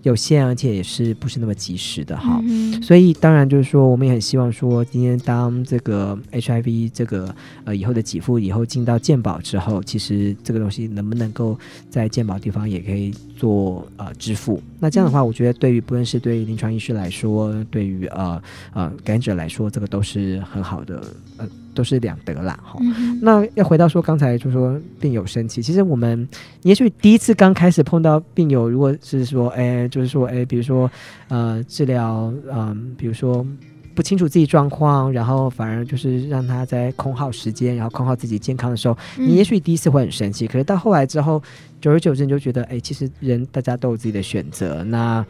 [0.05, 2.40] 有限，而且也是不是那么及时的哈。
[2.44, 14.62] 嗯、所以当然就是说，我们也很希望说，今天当这个 HIV 这个呃以后的给付以后进到健保之后，其实这个东西能不能够在健保地方也可以做呃支付？
[14.79, 18.40] 那这样的话，我觉得对于不论是对于临床医师来说，对于呃
[18.73, 18.92] 呃。
[19.05, 21.03] 感染者来说，这个都是很好的，
[21.37, 22.59] 呃，都是两得啦。
[22.63, 26.29] 哈、嗯，那要回到说刚才就说病友生气，其实我们
[26.63, 30.91] 也许第一次刚开始碰到病友，如果是说，哎，就是说，哎，比如说，
[31.29, 33.47] 呃，治疗，嗯、呃，比如说
[33.95, 41.43] 不清楚自己状况，然后反而就是让他在空耗时间，然后空耗自己健康的时候，嗯、你也许第一次会很生气，可是到后来之后，
[41.81, 45.25] 久而久之你就觉得，哎，其实人大家都有自己的选择，那。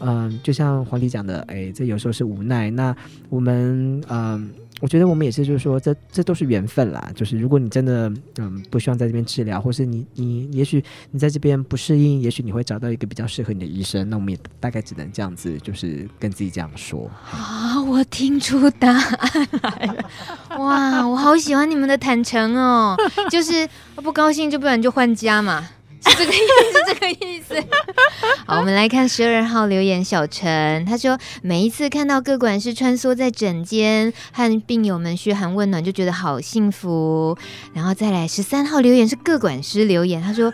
[0.00, 2.70] 嗯，就像黄迪讲的，哎，这有时候是无奈。
[2.70, 2.94] 那
[3.28, 7.10] 我们，嗯，我觉得我们也是，就是说，这这都是缘分啦。
[7.14, 14.08] 就是如果你真的，嗯，不希望在这边治疗，或是你你，也许你在这边不适应，也许你会找到一个比较适合你的医生。
[14.10, 17.10] 那我们也大概只能这样子，就是跟自己这样说。
[17.30, 20.58] 啊，我听出答案来了！
[20.58, 22.94] 哇，我好喜欢你们的坦诚哦。
[23.30, 25.66] 就是不高兴，就不然就换家嘛。
[26.10, 27.54] 是这个意思，是这个意思。
[28.46, 37.36] 好，我们来看十二号留言，小陈他说，每一次看到各管师穿梭在诊间和病友们嘘寒问暖，就觉得好幸福。
[37.72, 40.52] 然后再来十三号留言是各管师留言，他说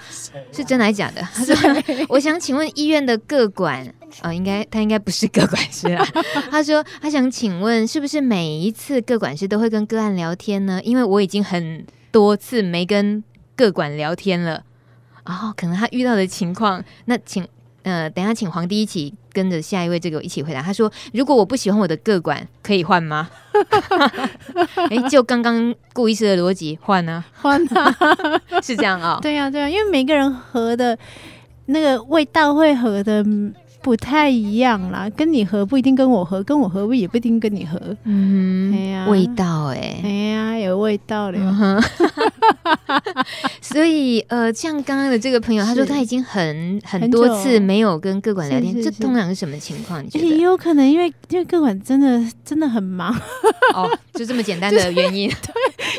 [0.53, 1.23] 是真的还是假的？
[1.35, 1.55] 他说
[2.09, 3.87] 我想请问医院的各管
[4.21, 6.07] 啊、呃，应该他应该不是各管师啊。
[6.51, 10.81] 他说他想请问，是不是每一次各管师都会跟个案聊天呢？
[10.83, 13.23] 因为我已经很多次没跟
[13.55, 14.65] 各管聊天了。
[15.25, 17.47] 哦，可能他遇到的情况， 那请
[17.85, 20.63] 呃，等一下请皇帝一起跟着下一位这个一起回答。
[20.63, 23.29] 他说：“如果我不喜欢我的个管，可以换吗？”
[24.89, 27.25] 哎、欸，就刚刚顾医师的逻辑，换呢？
[27.41, 27.97] 换啊，
[28.63, 29.19] 是这样啊、哦？
[29.21, 30.97] 对呀、啊，对呀、啊，因为每个人合的
[31.67, 33.25] 那个味道会合的。
[33.83, 37.81] 不太一样啦，跟你合不一定跟我合，跟我合不也不一定跟你合。
[38.05, 41.38] 嗯，哎呀，味道哎，哎呀，有味道的。
[43.61, 50.03] 所以呃，像刚刚的这个朋友，他说他已经很很多次没有跟各管聊天，这通常是什么情况？
[50.05, 50.27] 你觉得？
[50.27, 53.12] 也有可能因为因为各管真的真的很忙
[53.75, 55.29] 哦，就这么简单的原因。
[55.42, 55.53] 对，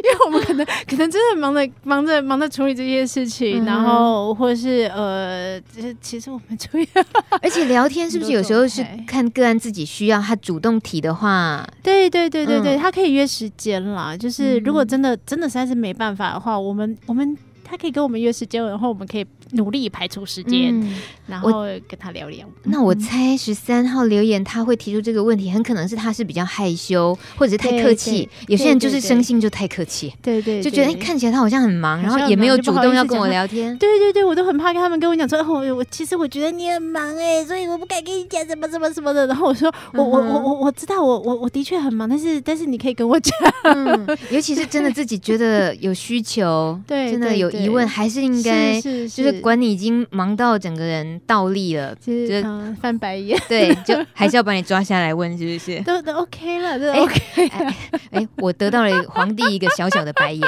[0.04, 5.60] 因为我们可能可能真的忙着忙着忙着处理这些事情，然后或者是呃，
[6.00, 6.88] 其实我们处理，
[7.42, 7.73] 而且。
[7.74, 14.16] 聊天是不是有时候是看个案自己需要，他主动提的话，对对对对对，嗯、他可以约时间啦。
[14.16, 19.26] 就是如果真的真的实在是没办法的话，我们我们他可以跟我们约时间，然后我们可以。
[19.54, 20.96] 努力排出时间，嗯、
[21.28, 22.48] 然后跟他聊聊。
[22.64, 28.28] 那我猜十三号留言他会提出这个问题，很可能是他是比较害羞，或者是太客气。
[28.48, 33.76] 有些人就是生性就太客气，对对，就觉得看起来他好像很忙，然后也没有主动要跟我聊天。
[33.80, 39.28] 对对对，我都很怕跟他们跟我讲说，哦，我其实我觉得你很忙哎、欸，所以我不敢跟你讲什么什么什么的。
[39.28, 49.43] 然后我说，我我我我我知道，我我我的确很忙，但是但是你可以跟我讲、嗯，尤其是真的自己觉得有需求， 对，真的有疑问，还是应该就是。
[49.44, 52.44] 管你已经忙到整个人倒立了，就是
[52.82, 55.80] 翻白眼， 对，就还是要把你抓下来问，是不是？
[55.84, 57.22] 都都 OK 了，都 OK。
[58.12, 60.42] 哎，我得到了皇帝一个小小的白眼，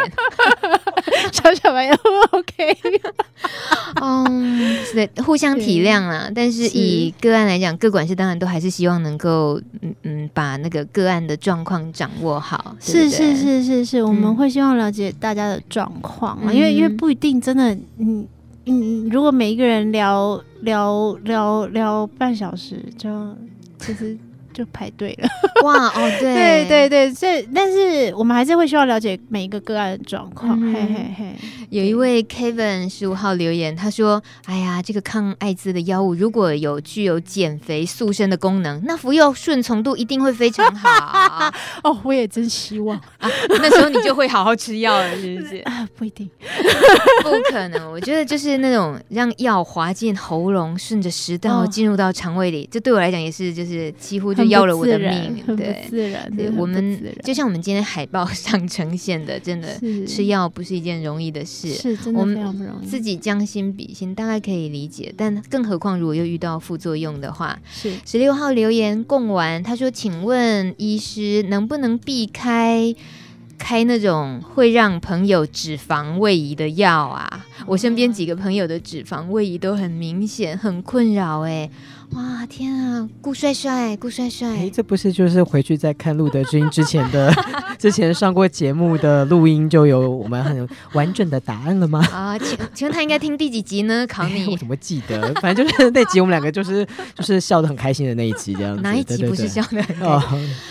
[1.31, 1.93] 小小白眼
[2.31, 2.77] ，OK。
[4.01, 6.29] 嗯，是的，互相体谅啦。
[6.33, 12.75] 但是以个案来讲，各管事当然都还是希望能够，嗯嗯，把那个个案的状况掌握好。
[12.79, 18.25] 是是是是是，我们会希望了解大家的状况，因为因为不一定真的，嗯
[18.65, 23.09] 嗯，如果每一个人聊聊聊聊半小时，就
[23.77, 24.17] 其实。
[24.55, 25.27] 就排队了，
[25.63, 30.57] 哇哦，对对对对，这但是我们还是会需要了解每一个个案的状况。
[30.57, 31.35] 嗯、嘿嘿嘿，
[31.69, 41.51] 有一位 Kevin 十五号留言，他说：“哎呀，这个抗艾滋的药物如果有具有减肥塑身的功能，那服药顺从度一定会非常好。”
[41.83, 45.57] 哦，我也真希望 啊，那时候你就会好好吃药了，是不是？
[45.65, 46.29] 啊，不一定，
[47.23, 47.91] 不可能。
[47.91, 54.44] 我觉得就是那种让药滑进喉咙，顺着食道进入到肠胃里，这、哦、对我来讲也是就是几乎就。
[54.49, 62.75] 要了我的命，对，自然，对，我们就像我们今天海报 上呈现的，真的吃药不是一件容易的事，是真的非常不容易。
[62.75, 72.93] 我们自己将心比心，大概可以理解，但更何况如果又遇到副作用的话，是十六号留言供完，他说：“请问医师能不能避开
[73.57, 77.45] 开那种会让朋友脂肪位移的药啊？
[77.65, 81.69] 我身边几个朋友的脂肪位移都很明显，很困扰哎。”
[82.11, 87.33] 哇天啊，顾帅帅，顾帅帅，哎，这不是就是回去再看陆德知音之前的
[87.79, 92.05] 之前上过节目的录音，就有我们很完整的答案了吗？
[92.11, 94.05] 啊，请请问他应该听第几集呢？
[94.07, 95.33] 考你，我怎么记得？
[95.41, 98.81] 反正就是那集我们两个就是就是笑得很开心的那一集，这样子。
[98.81, 100.03] 哪一集不是笑得很开心？
[100.05, 100.21] 哦，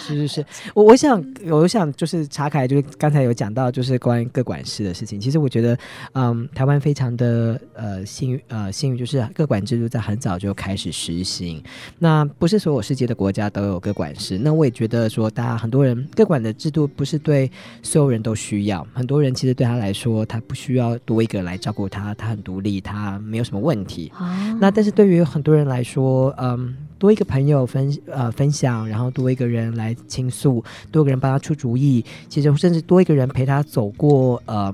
[0.06, 5.20] 是是是，我我想我想就是查凯，就是刚才有讲到就是关于各管事的事情。
[5.20, 5.76] 其实我觉得，
[6.12, 11.34] 嗯，台湾非常的呃幸运呃幸运，就是各管制度在很早就开始实行。
[11.34, 11.60] 行，
[11.98, 14.38] 那不是所有世界的国家都有个管事。
[14.38, 17.50] 那我也觉得说，大家很多人个管的制度不是对
[17.82, 18.86] 所有人都需要。
[18.92, 24.12] 很多人其实对他来说，他不需要多一个人来照顾他，他很独立，他没有什么问题。
[24.14, 30.62] 啊、那但是对于很多人来说，嗯，多一个朋友分呃分享，然后多一个人来倾诉，
[30.92, 34.72] 多一个人帮他出主意，其实甚至多一个人陪他走过呃。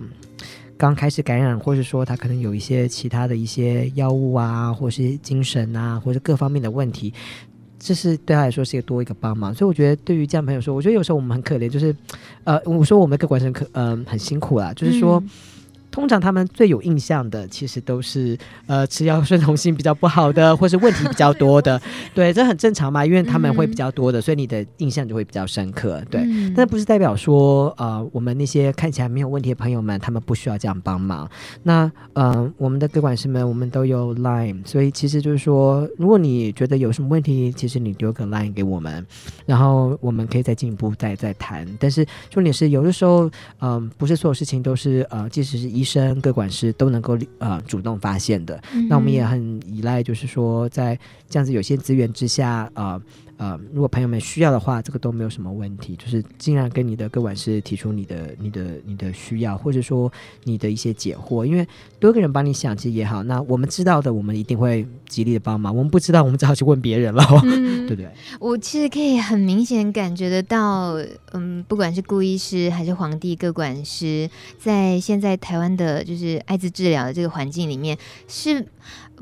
[0.81, 7.13] 刚开始感染，或是说他可能有一些其他的一些药物啊，或是精神啊，或者各方面的问题，
[7.79, 9.55] 这是对他来说是一个多一个帮忙。
[9.55, 11.95] 所以我觉得对于这样朋友说，我觉得有时候我们很可怜，就是
[12.45, 15.23] 呃，我说我们各管生可嗯、很辛苦啦，就是说。
[15.91, 18.37] 通常他们最有印象的，其实都是
[18.67, 21.81] 呃吃药顺从性比较不好的，或是问题比较多的。
[22.15, 26.03] 对，这很正常嘛，因为他们会比较多的，所以你的印象就会比较深刻。
[26.11, 31.29] 对，嗯、但不是代表说呃我们那些看起来没有问题的朋友们，他们不需要这样帮忙。
[31.63, 39.05] 那呃我们的各管师们，我们都有 Line，所以其实就是说，如果你觉得有什么问题，其实你丢个 Line 给我们，
[39.47, 41.67] 然后我们可以再进一步再再谈。
[41.79, 43.27] 但是重点是，有的时候
[43.59, 53.01] 嗯、呃，不是所有事情都是呃，即使是医生、各管师都能够呃主动发现的，嗯、那我们也很依赖，就是说在这样子有限资源之下，呃
[53.41, 60.13] 呃，如果朋友们需要的话，这个都没有什么问题，就是尽量跟你的各管师提出你的、你的、你的需要，或者说
[60.45, 61.67] 你的一些解惑，因为
[61.99, 63.23] 多个人帮你想，其实也好。
[63.23, 68.11] 那我们知道的，我们一定会极力的帮忙；我们不知道，我们只好去问别人了，嗯、 对不对？
[68.39, 70.97] 我其实可以很明显感觉得到，
[71.33, 74.29] 嗯，不管是顾医师还是皇帝各管师，
[74.59, 77.97] 在现在台湾的，就是艾滋治疗的这个环境里面
[78.29, 78.67] 是。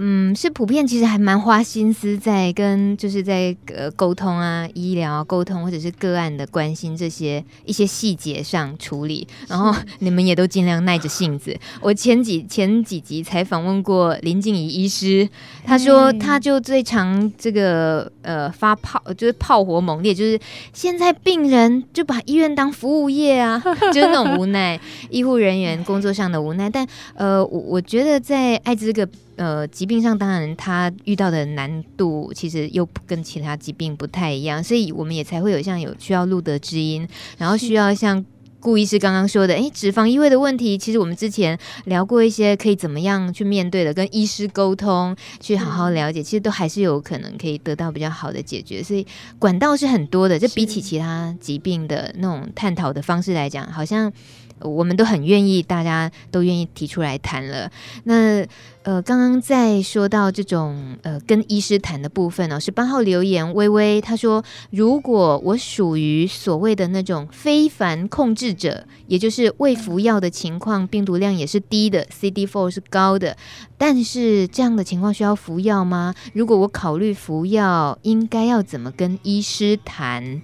[0.01, 11.59] 嗯，是普遍，其实还蛮花心思在跟，就是在呃沟通啊，医疗沟通或者是个案的关心这些一些细节上处理，然后 你们也都尽量耐着性子。
[11.81, 15.29] 我前几前几集才访问过林静怡医师，
[15.65, 20.39] 他说他就最常这个呃发炮，就是炮火猛烈，就是
[20.73, 23.61] 现在病人就把医院当服务业啊，
[23.93, 24.81] 就是那种无奈，
[25.11, 26.71] 医护人员工作上的无奈。
[26.71, 26.87] 但
[27.17, 29.11] 呃，我我觉得在艾滋这个。
[29.39, 38.25] 呃，疾病上当然他遇到的难度其实又跟其他疾病不太一样，所以我们也才会有像有需要路德知音，然后需要像
[38.59, 49.07] 顾医师刚刚说的，诶，脂肪异位的问题，其实我们之前聊过一些可以怎么样去面对的，跟医师沟通，去好好了解，其实都还是有可能可以得到比较好的解决，所以
[49.39, 54.13] 管道是很多的，这比起其他疾病的那种探讨的方式来讲，好像。
[54.61, 57.71] 我们都很愿意，大家都愿意提出来谈了。
[58.05, 58.47] 那
[58.83, 73.37] 呃，刚刚在说到这种呃跟医师谈的部分呢，十八号留言微微他说，如果我属于所谓的那种非凡控制者，也就是未服药的情况，病毒量也是低的，CD4 是高的，
[73.77, 76.15] 但是这样的情况需要服药吗？
[76.33, 80.41] 如果我考虑服药，应该要怎么跟医师谈？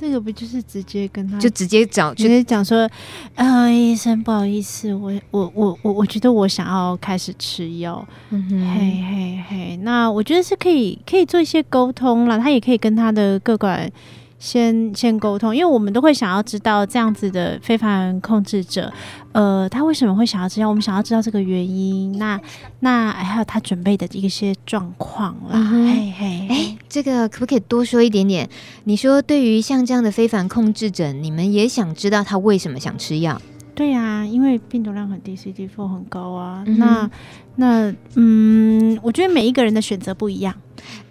[0.00, 2.88] 这个不就是直接跟他就直接讲，直接讲说，
[3.34, 13.92] 呃，医生不好意思，我我我我我觉得我想要开始吃药，嗯哼，嘿嘿嘿，那我觉得是可以可以做一些沟通了，他也可以跟他的各管。
[14.40, 18.90] 先先沟通，因为我们都会想要知道这样子的非凡控制者，
[19.32, 20.68] 呃，他为什么会想要知道？
[20.68, 22.18] 我们想要知道这个原因。
[22.18, 22.40] 那
[22.80, 25.50] 那还有他准备的一些状况啦。
[25.52, 28.48] 嗯、嘿嘿，哎，这个可不可以多说一点点？
[28.84, 33.40] 你说对于像这样的非凡控制者，你们也想知道他为什么想吃药？
[33.74, 36.64] 对呀、啊，因为病毒量很低，CD4 很高啊。
[36.66, 37.10] 嗯、那
[37.56, 40.54] 那嗯，我觉得每一个人的选择不一样。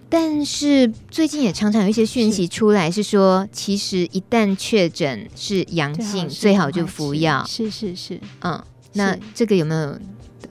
[0.09, 7.45] 但是最近也常常有一些讯息出来，是说是其实一旦确诊是阳性，最好，最好就服药。
[7.47, 9.99] 是是是，嗯，那这个有没有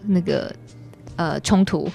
[0.06, 0.54] 那个？
[1.16, 1.90] 呃，冲突，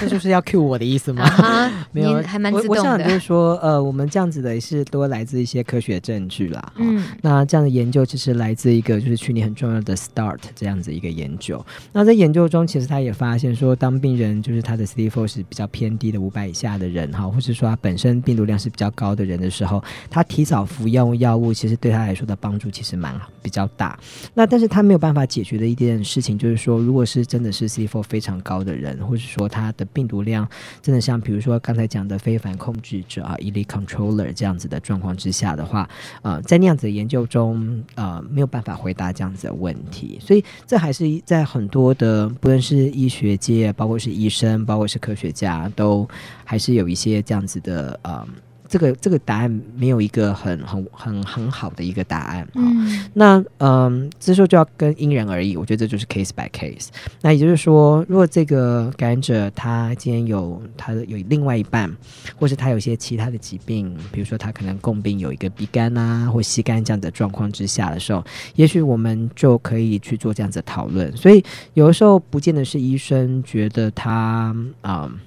[0.00, 1.24] 这就是要 cue 我的意思吗？
[1.92, 2.80] 没有，还蛮自动的。
[2.80, 6.72] 我想就是说，呃，我们这样子的也是多来自一些科学证据啦。
[6.76, 11.64] 嗯，那这样的研究其实来自一个就是去年很重要的 START 这样子一个研究。
[11.92, 23.98] 那在研究中，其实他也发现说，当病人就是他的 CD4 是比较偏低的五百以下的人哈，或是说他本身病毒量是比较高的人的时候，他提早服用药物，其实对他来说的帮助其实蛮比较大。
[24.34, 28.56] 那但是他没有办法解决的一件事情，就是说，如果是真的是 CD4 非常高。
[28.66, 30.48] 的人，或者说他的病毒量
[30.82, 35.88] 真的像，比如说刚才讲的非凡控制者啊，elite controller 这样子的状况之下的话，
[36.22, 46.08] 呃，在那样子的研究中，呃，没有办法回答这样子的问题，所以这还是在很多的，不论是医学界，包括是医生，包括是科学家，都
[46.44, 48.26] 还是有一些这样子的，呃。
[48.68, 52.56] 这个这个答案没有一个很很很很好的一个答案啊。
[52.56, 55.56] 嗯、那嗯，这时候就要跟因人而异。
[55.56, 56.88] 我觉得这就是 case by case。
[57.22, 61.90] 那也就是说，如果这个感染者他今天有他的有另外一半，
[62.36, 71.14] 或是他有一些其他的疾病，比如说他可能共病有一个鼻肝啊或吸肝这样的状况之下的时候，也许我们就可以去做这样子的讨论。
[71.16, 71.44] 所以
[71.74, 75.08] 有的时候不见得是医生觉得他啊。
[75.10, 75.18] 嗯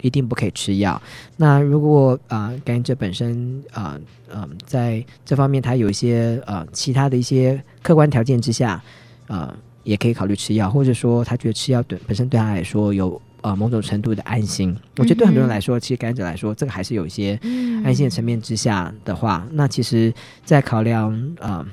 [0.00, 1.00] 一定不可以吃药。
[1.36, 8.82] 那如果啊，感染者本身啊，嗯、呃呃，在这方面他有一些呃其他的一些客观条件之下，
[9.26, 14.76] 啊，也可以考虑吃药，或者说他觉得吃药对本身对他来说有呃某种程度的安心。
[14.98, 17.38] 我觉得对很多人来说，其实感染者来说，这个还是有一些
[17.84, 20.12] 安心的层面之下的话，那其实，
[20.44, 21.66] 在考量啊、呃、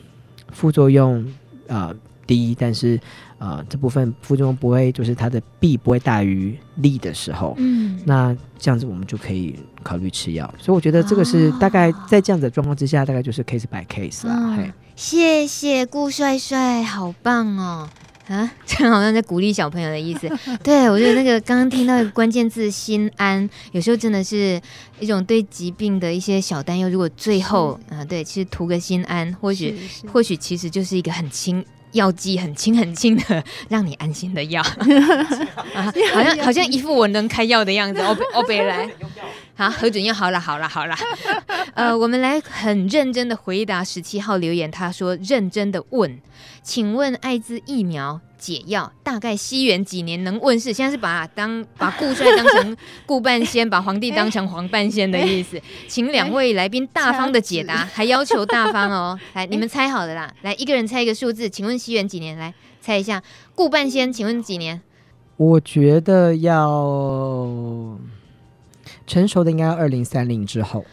[0.51, 1.23] 副作用
[1.67, 1.89] 啊。
[1.89, 1.95] 呃
[2.27, 2.99] 低，但是，
[3.45, 10.51] 呃，这部分副作用不会，就是它的弊不会大于利的时候，嗯，那这样子我们就可以考虑吃药。
[10.59, 14.33] 所以我觉得这个是大概在这样子的状况之下，大概就是 case by case 啦。
[14.35, 17.87] 哦、嘿谢谢顾帅帅，好棒哦！
[18.27, 20.27] 啊， 这好像在鼓励小朋友的意思。
[20.63, 24.59] 对，我觉得那个刚刚听到一个关键字“心安”，有时候真的是
[24.99, 26.89] 一种对疾病的一些小担忧。
[26.89, 29.77] 如果最后啊，对，其实图个心安，或许
[30.11, 31.63] 或许其实就是一个很轻。
[31.95, 34.61] 药剂很轻很轻的， 让你安心的药，
[35.73, 37.99] 啊、好像好像一副我能开药的样子。
[38.05, 38.87] 欧北欧北来，
[39.55, 40.95] 好核准药，好了好了好了。
[41.73, 46.19] 呃，我们来很认真的回答十七号留言，他说认真的问，
[46.61, 48.21] 请问艾滋疫苗。
[48.37, 50.71] 解药大概西元几年能问世？
[50.71, 55.59] 现在是把当 把顾帅当成顾半仙，把皇帝当成黄半仙的意思。
[55.87, 59.17] 请两位来宾大方的解答，还要求大方哦。
[59.33, 60.31] 来，你们猜好了啦。
[60.43, 61.49] 来，一个人猜一个数字。
[61.49, 62.37] 请问西元几年？
[62.37, 63.23] 来猜一下，
[63.55, 64.79] 顾半仙，请问几年？
[65.37, 67.97] 我觉得要
[69.07, 70.85] 成熟的应该要二零三零之后。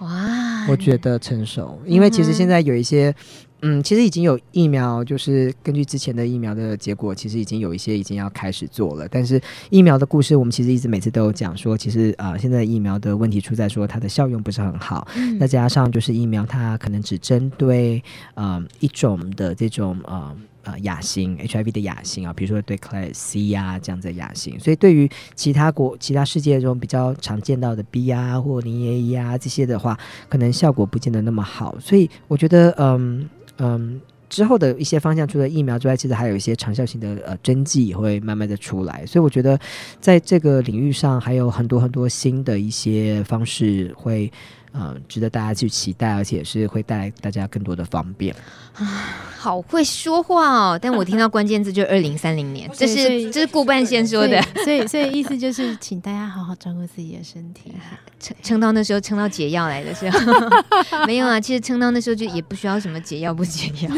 [0.00, 3.14] 哇，我觉得成熟，因为其实现在有一些。
[3.62, 9.08] 嗯，其实已经有疫苗，就是根据之前的疫苗的结果，其实已经有一些已经要开始做了。
[9.10, 9.40] 但是
[9.70, 15.08] 疫苗的故事，我们其实一直每次都有讲说，其实啊、呃，现在疫苗的问题出在说它的效用不是很好。
[15.16, 20.36] 嗯、再加上就是疫苗它可能只针对呃一种的这种呃
[20.66, 29.98] 呃亚型 HIV 的亚型啊，比如说对 Class C 啊这样的亚型，所以对于其他国其他世界中比较常见到的 B 啊或零 A 啊这些的话，
[30.28, 31.74] 可能效果不见得那么好。
[31.80, 33.26] 所以我觉得嗯。
[33.58, 33.98] 嗯，
[34.28, 39.58] 之后的一些方向，除了疫苗之外，其实还有一些长效型的呃针剂也会慢慢的出来，所以我觉得
[39.98, 44.30] 在这个领域上还有很多很多新的一些方式会。
[44.78, 48.34] 嗯，值得大家去期待，而且是会带来大家更多的方便。
[48.74, 48.84] 啊，
[49.38, 50.78] 好会说话哦！
[50.80, 57.72] 但我听到关键字就二零三零年， 这是这是顾半仙说的，所以所以意思就是，请大家好好照顾自己的身体，
[58.20, 60.18] 撑撑到那时候，撑到解药来的时候，
[61.06, 61.40] 没有啊。
[61.40, 63.90] 其实撑到那时候就也不需要什么解药不解药，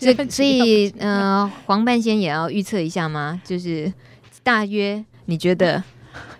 [0.00, 3.40] 所以所以呃，黄半仙也要预测一下吗？
[3.44, 3.92] 就是
[4.42, 5.82] 大约你觉得？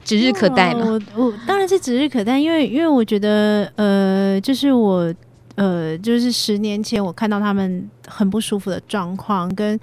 [0.05, 0.87] 指日可待吗？
[0.87, 5.15] 我我当然是指日可待，因为因为我觉得呃，就是我
[5.55, 9.79] 呃，就是十年前我看到他们很不舒服的状况，跟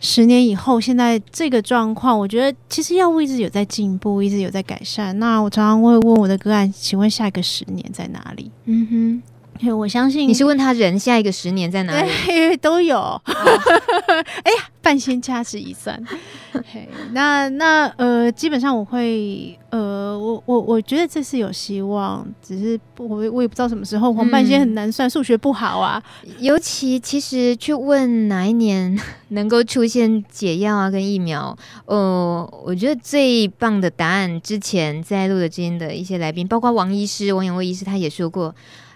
[0.00, 5.18] 十年以后现在这个状况，我觉得其实药物一直有在进步，一直有在改善。
[5.18, 8.50] 那我常常会问我的个案，请问下一个十年在哪里？
[8.66, 9.22] 嗯哼。
[9.78, 12.10] 我相信你是问他人下一个十年在哪里？
[12.26, 12.98] 对，都有。
[14.42, 16.02] 哎呀，半仙掐指一算，
[17.12, 24.12] 那那呃，基本上我会呃，我我我觉得这是有希望，只是我我也不知道什么时候。
[24.12, 26.02] 黄半仙很难算，数、嗯、学不好啊。
[26.40, 31.56] 尤其其实去问哪一年能够出现解药啊，跟疫苗，
[31.86, 38.54] 呃，我觉得最棒的答案，之前在录的之间的一些来宾，包括王医师、王永卫医师，他也说过。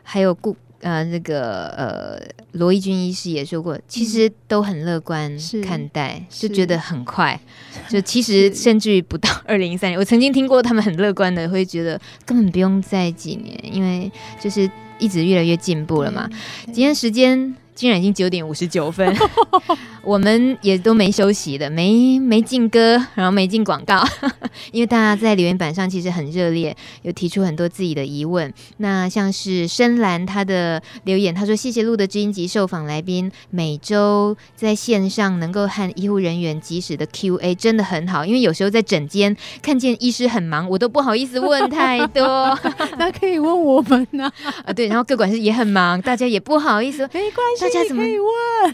[0.09, 0.57] 还有顾
[0.87, 2.23] 呃那个呃
[2.53, 7.39] 罗一军医师也说过，其实都很乐观看待，就觉得很快，
[7.91, 14.11] 就其实甚至于不到 二零一三年，我曾经听过他们很乐观的，会觉得根本不用再几年，因为
[14.41, 14.71] 就是
[15.01, 16.31] 一直越来越进步了嘛。
[16.67, 17.57] 今天时间。
[17.77, 19.15] 竟然已经九点五十九分，
[20.03, 24.03] 我们也都没休息的，没没进歌，然后没进广告，
[24.73, 28.51] 因为大家在留言板上其实很热烈，有提出很多自己的疑问。
[28.79, 42.59] 那像是深蓝他的留言，他说：“谢谢录的知音及受访来宾，每周在线上能够和医护人员及时的 Q&A 真的很好，因为有时候在诊间看见医师很忙，我都不好意思问太多，
[42.97, 44.33] 那可以问我们呢？
[44.65, 48.03] 啊，对，然后各管事也很忙，大家也不好意思，没关系。”大家怎么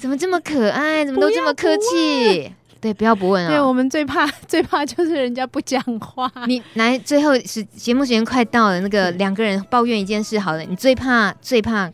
[0.00, 1.04] 怎么这么可爱？
[1.04, 2.52] 怎么都这么客气？
[2.78, 3.50] 对，不要不问啊、哦！
[3.52, 6.30] 对，我们最怕 最怕就是人家不讲话。
[6.46, 11.90] 你来，最后是节目时间快到了，那个两个人抱怨一件事，好了，你最怕最怕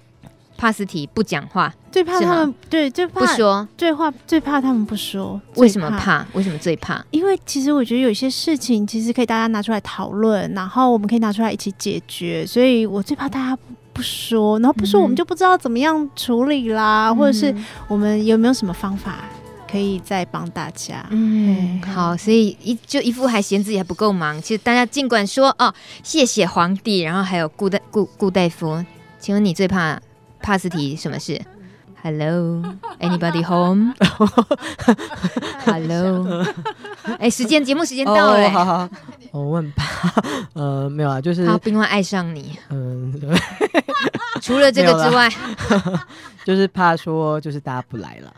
[0.56, 5.40] 帕斯提不讲话，最怕他们对，最怕不说，最怕最怕他们不说。
[5.56, 6.26] 为什么怕？
[6.32, 7.04] 为什么最怕？
[7.10, 13.58] 因为其实我觉得有些事情其实可以大家拿出来讨论，然后我们可以拿出来一起解决，所以我最怕大家。
[13.98, 17.52] 不说，然后不说，我们就不知道怎么样处理啦，嗯、或者是
[17.88, 19.24] 我们有没有什么方法
[19.68, 21.04] 可以再帮大家？
[21.10, 24.40] 嗯，好，所以一就一副还嫌自己还不够忙。
[24.40, 25.74] 其实大家尽管说哦，
[26.04, 28.84] 谢谢皇帝，然后还有顾大顾顾大夫，
[29.18, 30.00] 请问你最怕
[30.40, 31.42] 帕斯提什么事
[32.08, 34.06] ？Hello，anybody home？Hello，
[37.20, 38.88] 哎，时间节目时间到了，哦，好好。
[39.32, 39.84] 我问吧，
[40.54, 43.12] 呃，没有啊，就是他并未爱上你，嗯，
[44.40, 45.30] 除了这个之外，
[46.46, 48.32] 就是怕说就是大家不来了，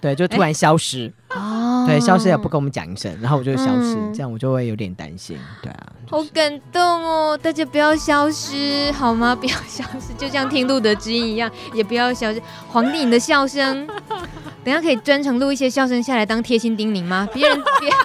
[0.00, 9.34] 对，就突然消失，哦，对，消失也不跟我们讲一声，然后我就消失，这样我就会有点担心，对啊，好感动哦，大家不要消失好吗？
[9.34, 12.42] 不要消失，就像听路德知音一样，也不要消失。
[12.68, 13.86] 皇帝，你的笑声，
[14.64, 17.28] 等下可以专程录一些笑声下来当贴心叮咛吗？
[17.32, 17.90] 别人别。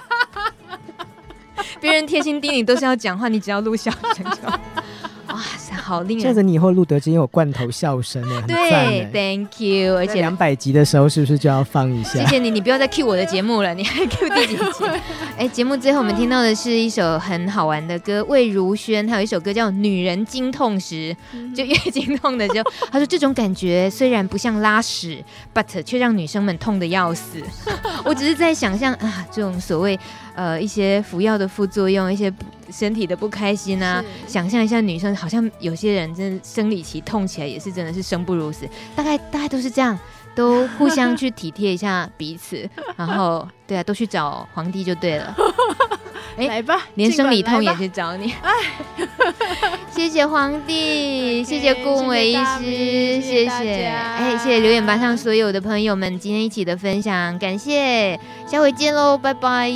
[1.80, 4.58] 别人贴心叮咛都是要讲话，你只要录笑声就好。
[5.92, 6.22] 好令人！
[6.22, 9.94] 这样子你以后露德知音有罐头笑声哎，对，Thank you。
[9.94, 12.12] 而且两百集的时候是不是就要放一下？
[12.12, 14.84] 谢谢你，你不要再 cue 我的节目了，你还 cue 第几集？
[15.36, 21.14] 哎，节目最后我们听到的是一首很好玩的歌，魏如萱，她有一首歌叫《女人经痛时》，
[21.54, 25.22] 就月经痛的时候，她说这种感觉虽然不像拉屎
[25.54, 27.38] ，but 却让女生们痛的要死。
[28.04, 29.98] 我只是在想象啊，这种所谓。
[30.34, 32.32] 呃，一些服药的副作用，一些
[32.70, 38.66] 身体的不开心啊，想象一下，女生好像有些人真的生理期痛起来也是真的是生不如死，
[38.96, 39.98] 大概大概都是这样，
[40.34, 45.34] 都互相去体贴一下彼此， 然后对啊，都去找皇帝就对了。
[46.38, 48.34] 哎，来吧，连生理痛也去找你。
[48.42, 48.52] 哎，
[49.92, 59.70] 谢谢皇帝，谢谢顾伟医师，谢谢，哎，谢谢留言板上所有的朋友们今天一起的分享，感谢，下回见喽，拜拜，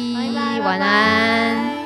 [0.64, 1.85] 晚安。